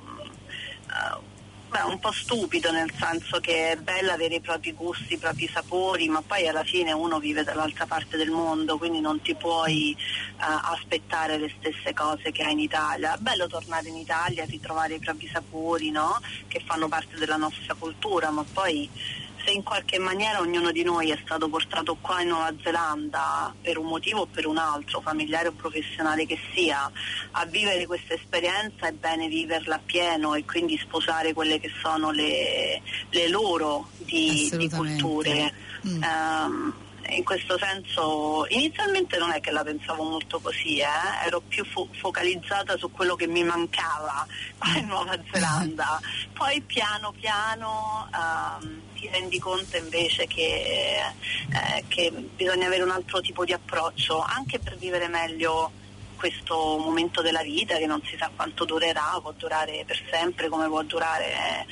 eh, 0.87 1.29
beh, 1.71 1.83
un 1.83 1.99
po' 1.99 2.11
stupido 2.11 2.69
nel 2.69 2.91
senso 2.99 3.39
che 3.39 3.71
è 3.71 3.75
bello 3.77 4.11
avere 4.11 4.35
i 4.35 4.41
propri 4.41 4.73
gusti, 4.73 5.13
i 5.13 5.17
propri 5.17 5.49
sapori, 5.51 6.09
ma 6.09 6.21
poi 6.21 6.45
alla 6.47 6.65
fine 6.65 6.91
uno 6.91 7.17
vive 7.17 7.43
dall'altra 7.43 7.85
parte 7.85 8.17
del 8.17 8.29
mondo, 8.29 8.77
quindi 8.77 8.99
non 8.99 9.21
ti 9.21 9.33
puoi 9.35 9.93
eh, 9.93 10.35
aspettare 10.37 11.37
le 11.37 11.51
stesse 11.57 11.93
cose 11.93 12.31
che 12.31 12.43
hai 12.43 12.51
in 12.51 12.59
Italia. 12.59 13.15
È 13.15 13.17
bello 13.19 13.47
tornare 13.47 13.87
in 13.87 13.95
Italia, 13.95 14.43
ritrovare 14.43 14.95
i 14.95 14.99
propri 14.99 15.29
sapori, 15.31 15.91
no? 15.91 16.19
Che 16.47 16.61
fanno 16.65 16.89
parte 16.89 17.17
della 17.17 17.37
nostra 17.37 17.73
cultura, 17.73 18.29
ma 18.31 18.43
poi 18.51 18.89
se 19.51 19.57
in 19.57 19.63
qualche 19.63 19.99
maniera 19.99 20.39
ognuno 20.39 20.71
di 20.71 20.83
noi 20.83 21.11
è 21.11 21.19
stato 21.23 21.49
portato 21.49 21.97
qua 21.99 22.21
in 22.21 22.29
Nuova 22.29 22.53
Zelanda 22.63 23.53
per 23.61 23.77
un 23.77 23.87
motivo 23.87 24.21
o 24.21 24.25
per 24.25 24.47
un 24.47 24.57
altro, 24.57 25.01
familiare 25.01 25.49
o 25.49 25.51
professionale 25.51 26.25
che 26.25 26.39
sia, 26.53 26.89
a 27.31 27.45
vivere 27.45 27.85
questa 27.85 28.13
esperienza 28.13 28.87
è 28.87 28.91
bene 28.93 29.27
viverla 29.27 29.75
appieno 29.75 30.35
e 30.35 30.45
quindi 30.45 30.77
sposare 30.77 31.33
quelle 31.33 31.59
che 31.59 31.69
sono 31.81 32.11
le, 32.11 32.81
le 33.09 33.29
loro 33.29 33.89
di, 33.97 34.49
di 34.55 34.69
culture. 34.69 35.53
Mm. 35.85 36.03
Ehm, 36.03 36.73
in 37.09 37.23
questo 37.25 37.57
senso 37.57 38.45
inizialmente 38.49 39.17
non 39.17 39.31
è 39.31 39.41
che 39.41 39.51
la 39.51 39.63
pensavo 39.63 40.03
molto 40.03 40.39
così, 40.39 40.77
eh, 40.77 40.85
ero 41.25 41.41
più 41.45 41.65
fo- 41.65 41.89
focalizzata 41.91 42.77
su 42.77 42.89
quello 42.91 43.15
che 43.15 43.27
mi 43.27 43.43
mancava 43.43 44.25
qua 44.57 44.77
in 44.77 44.87
Nuova 44.87 45.19
Zelanda. 45.29 45.99
Poi 46.31 46.61
piano 46.61 47.11
piano 47.19 48.07
ehm, 48.13 48.81
ti 49.01 49.09
rendi 49.11 49.39
conto 49.39 49.77
invece 49.77 50.27
che, 50.27 51.01
eh, 51.49 51.83
che 51.87 52.11
bisogna 52.11 52.67
avere 52.67 52.83
un 52.83 52.91
altro 52.91 53.19
tipo 53.19 53.43
di 53.43 53.51
approccio, 53.51 54.21
anche 54.21 54.59
per 54.59 54.77
vivere 54.77 55.07
meglio 55.07 55.71
questo 56.15 56.77
momento 56.77 57.23
della 57.23 57.41
vita 57.41 57.77
che 57.77 57.87
non 57.87 57.99
si 58.05 58.15
sa 58.15 58.29
quanto 58.35 58.63
durerà, 58.63 59.17
può 59.19 59.33
durare 59.35 59.83
per 59.87 59.99
sempre 60.11 60.49
come 60.49 60.67
può 60.67 60.83
durare 60.83 61.65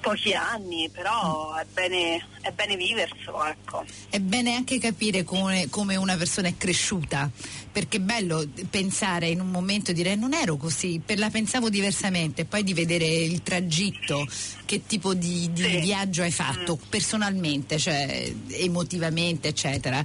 pochi 0.00 0.32
anni, 0.32 0.88
però 0.88 1.54
è 1.56 1.64
bene, 1.70 2.26
è 2.40 2.52
bene 2.52 2.76
viverselo, 2.76 3.44
ecco. 3.44 3.84
È 4.08 4.18
bene 4.18 4.54
anche 4.54 4.78
capire 4.78 5.24
come, 5.24 5.68
come 5.68 5.96
una 5.96 6.16
persona 6.16 6.48
è 6.48 6.56
cresciuta, 6.56 7.28
perché 7.76 7.98
è 7.98 8.00
bello 8.00 8.42
pensare 8.70 9.28
in 9.28 9.38
un 9.38 9.50
momento 9.50 9.92
dire 9.92 10.14
non 10.14 10.32
ero 10.32 10.56
così, 10.56 10.98
per 11.04 11.18
la 11.18 11.28
pensavo 11.28 11.68
diversamente, 11.68 12.46
poi 12.46 12.62
di 12.62 12.72
vedere 12.72 13.04
il 13.04 13.42
tragitto, 13.42 14.26
che 14.64 14.86
tipo 14.86 15.12
di, 15.12 15.52
di 15.52 15.62
Sì. 15.62 15.80
viaggio 15.80 16.22
hai 16.22 16.30
fatto 16.30 16.78
personalmente, 16.88 17.76
cioè 17.76 18.32
emotivamente, 18.52 19.48
eccetera. 19.48 20.02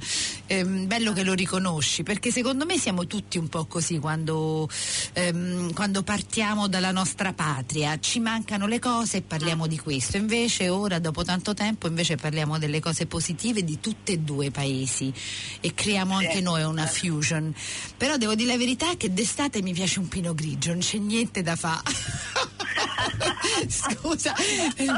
Ehm, 0.47 0.85
bello 0.85 1.13
che 1.13 1.23
lo 1.23 1.31
riconosci, 1.31 2.03
perché 2.03 2.29
secondo 2.29 2.65
me 2.65 2.77
siamo 2.77 3.07
tutti 3.07 3.37
un 3.37 3.47
po' 3.47 3.63
così 3.67 3.99
quando, 3.99 4.67
ehm, 5.13 5.71
quando 5.71 6.03
partiamo 6.03 6.67
dalla 6.67 6.91
nostra 6.91 7.31
patria, 7.31 7.97
ci 8.01 8.19
mancano 8.19 8.67
le 8.67 8.79
cose 8.79 9.17
e 9.17 9.21
parliamo 9.21 9.65
di 9.67 9.79
questo, 9.79 10.17
invece 10.17 10.67
ora 10.67 10.99
dopo 10.99 11.23
tanto 11.23 11.53
tempo 11.53 11.87
invece 11.87 12.17
parliamo 12.17 12.59
delle 12.59 12.81
cose 12.81 13.05
positive 13.05 13.63
di 13.63 13.79
tutti 13.79 14.11
e 14.11 14.17
due 14.17 14.47
i 14.47 14.51
paesi 14.51 15.13
e 15.61 15.73
creiamo 15.73 16.15
anche 16.15 16.41
noi 16.41 16.63
una 16.63 16.85
fusion. 16.85 17.53
Però 17.97 18.17
devo 18.17 18.35
dire 18.35 18.51
la 18.51 18.57
verità 18.57 18.95
che 18.97 19.13
d'estate 19.13 19.61
mi 19.61 19.73
piace 19.73 19.99
un 19.99 20.07
pino 20.07 20.33
grigio, 20.33 20.71
non 20.71 20.79
c'è 20.79 20.97
niente 20.97 21.41
da 21.41 21.55
fare. 21.55 21.81
Scusa, 23.67 24.33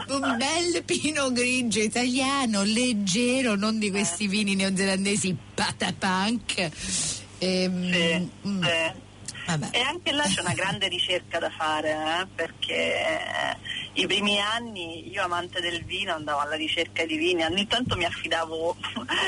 un 0.08 0.38
bel 0.38 0.84
pino 0.84 1.32
grigio 1.32 1.82
italiano, 1.82 2.63
leggero, 2.63 3.56
non 3.56 3.80
di 3.80 3.89
questi 3.89 4.28
vini 4.28 4.56
neozelandesi 4.56 5.36
patapunk. 5.54 6.69
Ehm, 7.39 7.91
Sì, 7.91 8.30
mm, 8.47 8.63
sì. 8.63 9.02
Vabbè. 9.45 9.69
E 9.71 9.79
anche 9.82 10.12
là 10.12 10.23
c'è 10.23 10.41
una 10.41 10.53
grande 10.53 10.88
ricerca 10.88 11.39
da 11.39 11.49
fare, 11.49 11.91
eh, 11.91 12.27
perché 12.34 12.73
eh, 12.75 13.58
i 13.93 14.08
primi 14.08 14.39
anni 14.39 15.10
io 15.12 15.23
amante 15.23 15.62
del 15.62 15.84
vino 15.84 16.13
andavo 16.13 16.39
alla 16.39 16.56
ricerca 16.56 17.06
di 17.06 17.17
vini, 17.17 17.43
ogni 17.43 17.67
tanto 17.67 17.95
mi 17.95 18.06
affidavo 18.06 18.75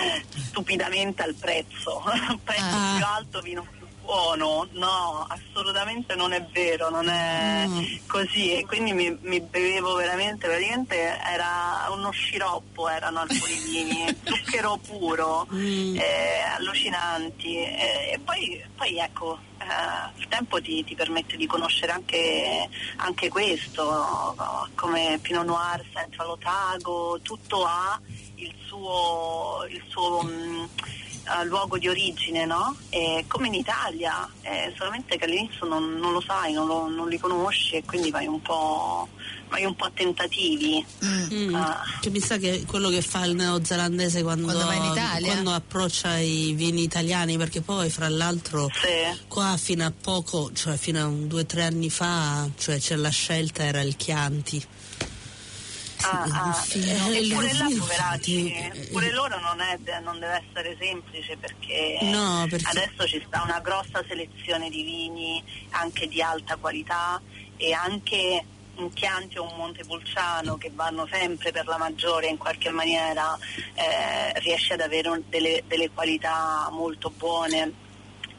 stupidamente 0.30 1.23
al 1.23 1.36
prezzo, 1.36 2.04
prezzo 2.43 2.63
Ah. 2.75 2.93
più 2.97 3.06
alto, 3.06 3.41
vino 3.41 3.62
più 3.78 3.85
buono, 4.06 4.68
no, 4.74 5.26
assolutamente 5.28 6.15
non 6.15 6.32
è 6.32 6.41
vero, 6.52 6.89
non 6.89 7.10
è 7.10 7.65
Mm. 7.68 7.84
così 8.08 8.54
e 8.54 8.65
quindi 8.65 8.94
mi, 8.94 9.18
mi 9.22 9.41
bevevo 9.41 9.96
veramente, 9.96 10.48
praticamente 10.48 10.96
era 11.20 11.88
uno 11.89 12.12
sciroppo, 12.12 12.88
erano 12.88 13.20
alcuni 13.28 13.58
vini, 13.65 14.18
zucchero 14.24 14.78
puro, 14.78 15.48
Mm. 15.52 15.96
eh, 15.98 16.41
allucinanti 16.56 17.58
e, 17.58 18.12
e 18.13 18.20
poi, 18.24 18.63
poi 18.76 19.00
ecco 19.00 19.39
eh, 19.60 20.20
il 20.20 20.28
tempo 20.28 20.62
ti, 20.62 20.84
ti 20.84 20.94
permette 20.96 21.36
di 21.38 21.48
conoscere 21.48 21.91
anche, 21.91 22.70
anche 22.98 23.30
questo 23.30 24.36
come 24.76 25.18
Pinot 25.22 25.46
Noir, 25.46 25.84
Central 25.94 26.30
Otago 26.30 27.20
tutto 27.24 27.65
ha 27.65 28.00
il 28.36 28.54
suo, 28.68 29.65
il 29.70 29.84
suo 29.88 30.22
mh, 30.22 30.70
eh, 30.86 31.05
luogo 31.46 31.78
di 31.78 31.88
origine 31.88 32.46
no? 32.46 32.76
E 32.90 33.26
come 33.28 33.48
in 33.48 33.54
Italia 33.56 34.30
eh, 34.42 34.74
solamente 34.78 35.18
che 35.18 35.26
all'inizio 35.26 35.66
non, 35.68 35.96
non 35.98 36.12
lo 36.14 36.22
sai 36.22 36.54
non, 36.54 36.68
lo- 36.68 36.88
non 36.88 37.08
li 37.10 37.18
conosci 37.20 37.76
e 37.76 37.84
quindi 37.84 38.12
vai 38.12 38.28
un 38.28 38.42
po' 38.42 39.08
vai 39.50 39.64
un 39.66 39.76
po' 39.76 39.86
a 39.86 39.92
tentativi 39.94 40.86
Mm. 41.06 41.56
Ah. 41.56 41.82
Che 42.02 42.10
mi 42.10 42.20
sa 42.20 42.38
che 42.38 42.66
quello 42.66 42.90
che 42.90 43.02
fa 43.02 43.26
il 43.26 43.36
neozelandese 43.36 44.22
quando, 44.22 44.46
Quando 44.46 44.66
va 44.66 44.74
in 44.74 44.84
Italia? 44.84 45.32
quando 45.32 45.52
approccia 45.54 46.18
i 46.20 46.54
vini 46.54 46.84
italiani, 46.84 47.38
perché 47.38 47.62
poi 47.62 47.90
fra 47.90 48.08
l'altro 48.10 48.70
Sì. 48.74 49.20
qua 49.28 49.56
fino 49.58 49.86
a 49.86 49.92
poco, 50.00 50.52
cioè 50.54 50.78
fino 50.78 51.00
a 51.02 51.06
un 51.08 51.28
due 51.28 51.42
o 51.42 51.46
tre 51.46 51.64
anni 51.64 51.90
fa, 51.90 52.48
cioè 52.58 52.80
c'è 52.80 52.96
la 52.96 53.10
scelta 53.10 53.64
era 53.64 53.82
il 53.82 53.96
Chianti. 53.96 54.64
Ah, 56.12 56.54
Sì, 56.54 56.80
eh, 56.88 57.28
pure 57.34 57.54
là 57.54 57.68
eh, 58.54 58.88
pure 58.91 59.12
loro 59.12 59.39
non, 59.39 59.60
è- 59.60 60.00
non 60.02 60.20
deve 60.20 60.44
essere 60.48 60.78
semplice 60.80 61.36
perché, 61.38 61.98
No, 62.02 62.46
perché- 62.50 62.68
adesso 62.70 63.08
ci 63.08 63.24
sta 63.28 63.41
una 63.41 63.60
grossa 63.60 64.04
selezione 64.08 64.70
di 64.70 64.84
vini 64.84 65.44
anche 65.72 66.08
di 66.08 66.22
alta 66.22 66.56
qualità 66.58 67.22
e 67.58 67.74
anche 67.74 68.46
un 68.78 68.91
Chianti 68.94 69.38
o 69.38 69.44
un 69.44 69.56
Montepulciano 69.58 70.58
che 70.58 70.70
vanno 70.74 71.08
sempre 71.10 71.52
per 71.52 71.65
la 71.65 71.78
maggiore 71.78 72.28
in 72.28 72.38
qualche 72.38 72.70
maniera 72.72 73.38
eh, 73.74 74.38
riesce 74.41 74.74
ad 74.74 74.82
avere 74.82 75.08
un- 75.10 75.24
delle, 75.30 75.63
delle 75.65 75.89
qualità 75.91 76.68
molto 76.72 77.10
buone. 77.10 77.84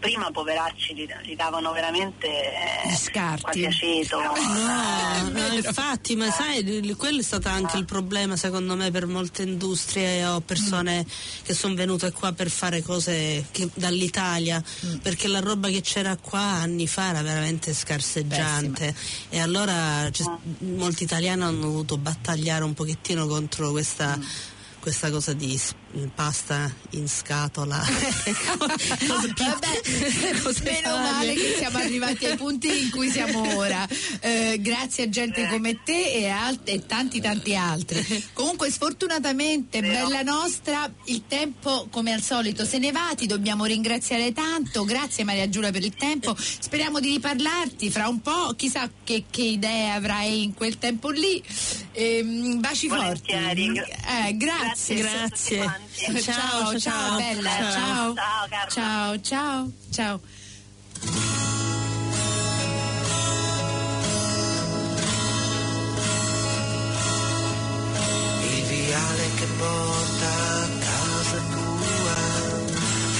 Prima 0.07 0.31
poveracci 0.31 0.95
li, 0.95 1.09
li 1.25 1.35
davano 1.37 1.73
veramente 1.73 2.27
eh, 2.27 2.88
Gli 2.88 2.95
scarti. 2.95 3.42
quasi 3.42 3.64
aceto. 3.66 4.21
No, 4.21 4.33
no, 4.33 5.31
vero. 5.33 5.55
infatti, 5.55 6.16
ma 6.16 6.31
sai, 6.31 6.95
quello 6.97 7.21
è 7.21 7.23
stato 7.23 7.49
anche 7.49 7.77
il 7.77 7.85
problema 7.85 8.37
secondo 8.37 8.75
me 8.77 8.90
per 8.90 9.07
molte 9.07 9.42
industrie 9.42 10.25
o 10.27 10.40
persone 10.40 11.05
che 11.42 11.55
sono 11.55 11.75
venute 11.75 12.12
qua 12.12 12.33
per 12.33 12.51
fare 12.51 12.83
cose 12.83 13.47
che- 13.51 13.69
dall'Italia, 13.75 14.62
perché 15.03 15.29
la 15.29 15.40
roba 15.40 15.69
che 15.69 15.81
c'era 15.81 16.16
qua 16.16 16.40
anni 16.40 16.87
fa 16.87 17.09
era 17.11 17.23
veramente 17.23 17.73
scarseggiante 17.75 18.95
e 19.29 19.40
allora 19.40 20.09
ci- 20.11 20.25
molti 20.61 21.03
italiani 21.05 21.42
hanno 21.42 21.61
dovuto 21.61 21.97
battagliare 21.99 22.64
un 22.64 22.75
pochettino 22.75 23.27
contro 23.27 23.71
questa... 23.71 24.19
questa 24.81 25.11
cosa 25.11 25.33
di 25.33 25.57
s- 25.59 25.75
pasta 26.14 26.72
in 26.90 27.09
scatola 27.09 27.83
Vabbè, 29.07 30.40
cose 30.42 30.62
meno 30.62 30.96
male 30.99 31.35
che 31.35 31.55
siamo 31.59 31.79
arrivati 31.79 32.27
ai 32.27 32.37
punti 32.37 32.68
in 32.85 32.90
cui 32.90 33.11
siamo 33.11 33.57
ora. 33.57 33.87
Eh, 34.20 34.59
grazie 34.61 35.05
a 35.05 35.09
gente 35.09 35.46
come 35.49 35.83
te 35.83 36.12
e, 36.12 36.29
al- 36.29 36.61
e 36.64 36.87
tanti 36.87 37.20
tanti 37.20 37.55
altri. 37.55 38.25
Comunque 38.33 38.70
sfortunatamente, 38.70 39.81
bella 39.81 40.22
nostra, 40.22 40.90
il 41.05 41.22
tempo 41.27 41.88
come 41.90 42.12
al 42.12 42.22
solito 42.22 42.64
se 42.64 42.79
ne 42.79 42.92
va, 42.92 43.12
ti 43.16 43.27
dobbiamo 43.27 43.64
ringraziare 43.64 44.33
tanto. 44.33 44.85
Grazie 44.85 45.25
Maria 45.25 45.49
Giulia 45.49 45.70
per 45.70 45.85
il 45.85 45.94
tempo. 45.94 46.37
Speriamo 46.37 47.01
di 47.01 47.09
riparlarti 47.09 47.90
fra 47.90 48.09
un 48.09 48.20
po', 48.20 48.55
chissà 48.57 48.90
che, 49.05 49.25
che 49.31 49.42
idee 49.42 49.90
avrai 49.90 50.42
in 50.42 50.55
quel 50.55 50.79
tempo 50.79 51.11
lì. 51.11 51.42
Ehm, 51.92 52.61
baci 52.61 52.88
forti. 52.88 53.05
Volentieri. 53.33 53.79
Eh, 53.79 54.37
grazie. 54.37 54.96
Grazie. 54.96 55.57
Grazie. 55.59 55.75
Quanti. 55.76 56.22
Ciao, 56.22 56.22
ciao, 56.22 56.78
Ciao, 56.78 56.78
ciao. 56.78 57.16
bella, 57.18 57.50
Ciao. 57.50 57.70
ciao. 57.72 58.14
Ciao, 58.14 58.48
Carla. 58.48 58.70
Ciao, 58.70 59.20
ciao, 59.20 59.70
ciao. 59.90 60.20
Il 68.48 68.62
viale 68.64 69.24
che 69.36 69.46
porta 69.58 70.28
a 70.62 70.68
casa 70.78 71.40
tua, 71.52 72.16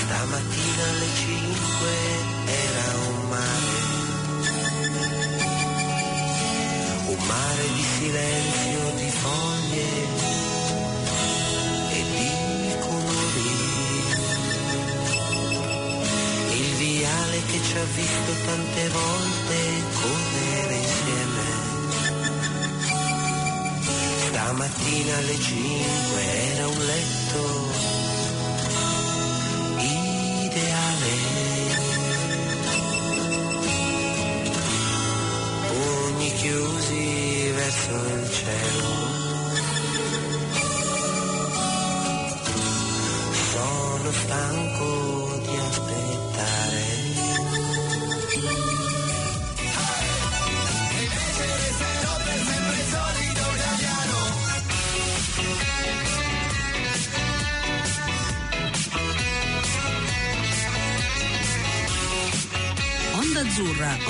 stamattina 0.00 0.84
alle 0.90 1.08
5 1.14 1.88
era 2.46 2.86
un 3.08 3.28
mare, 3.28 3.78
un 7.08 7.20
mare 7.26 7.66
di 7.74 7.82
silenzio, 7.98 8.75
ha 17.78 17.84
visto 17.84 18.32
tante 18.44 18.88
volte 18.88 19.56
correre 20.00 20.74
insieme. 20.74 21.44
Stamattina 24.28 25.16
alle 25.16 25.38
5 25.38 26.20
era 26.54 26.66
un 26.68 26.78
letto 26.84 27.42
ideale. 29.78 31.14
Pugni 35.68 36.32
chiusi 36.34 37.50
verso 37.54 37.90
il 37.90 38.30
cielo. 38.32 38.86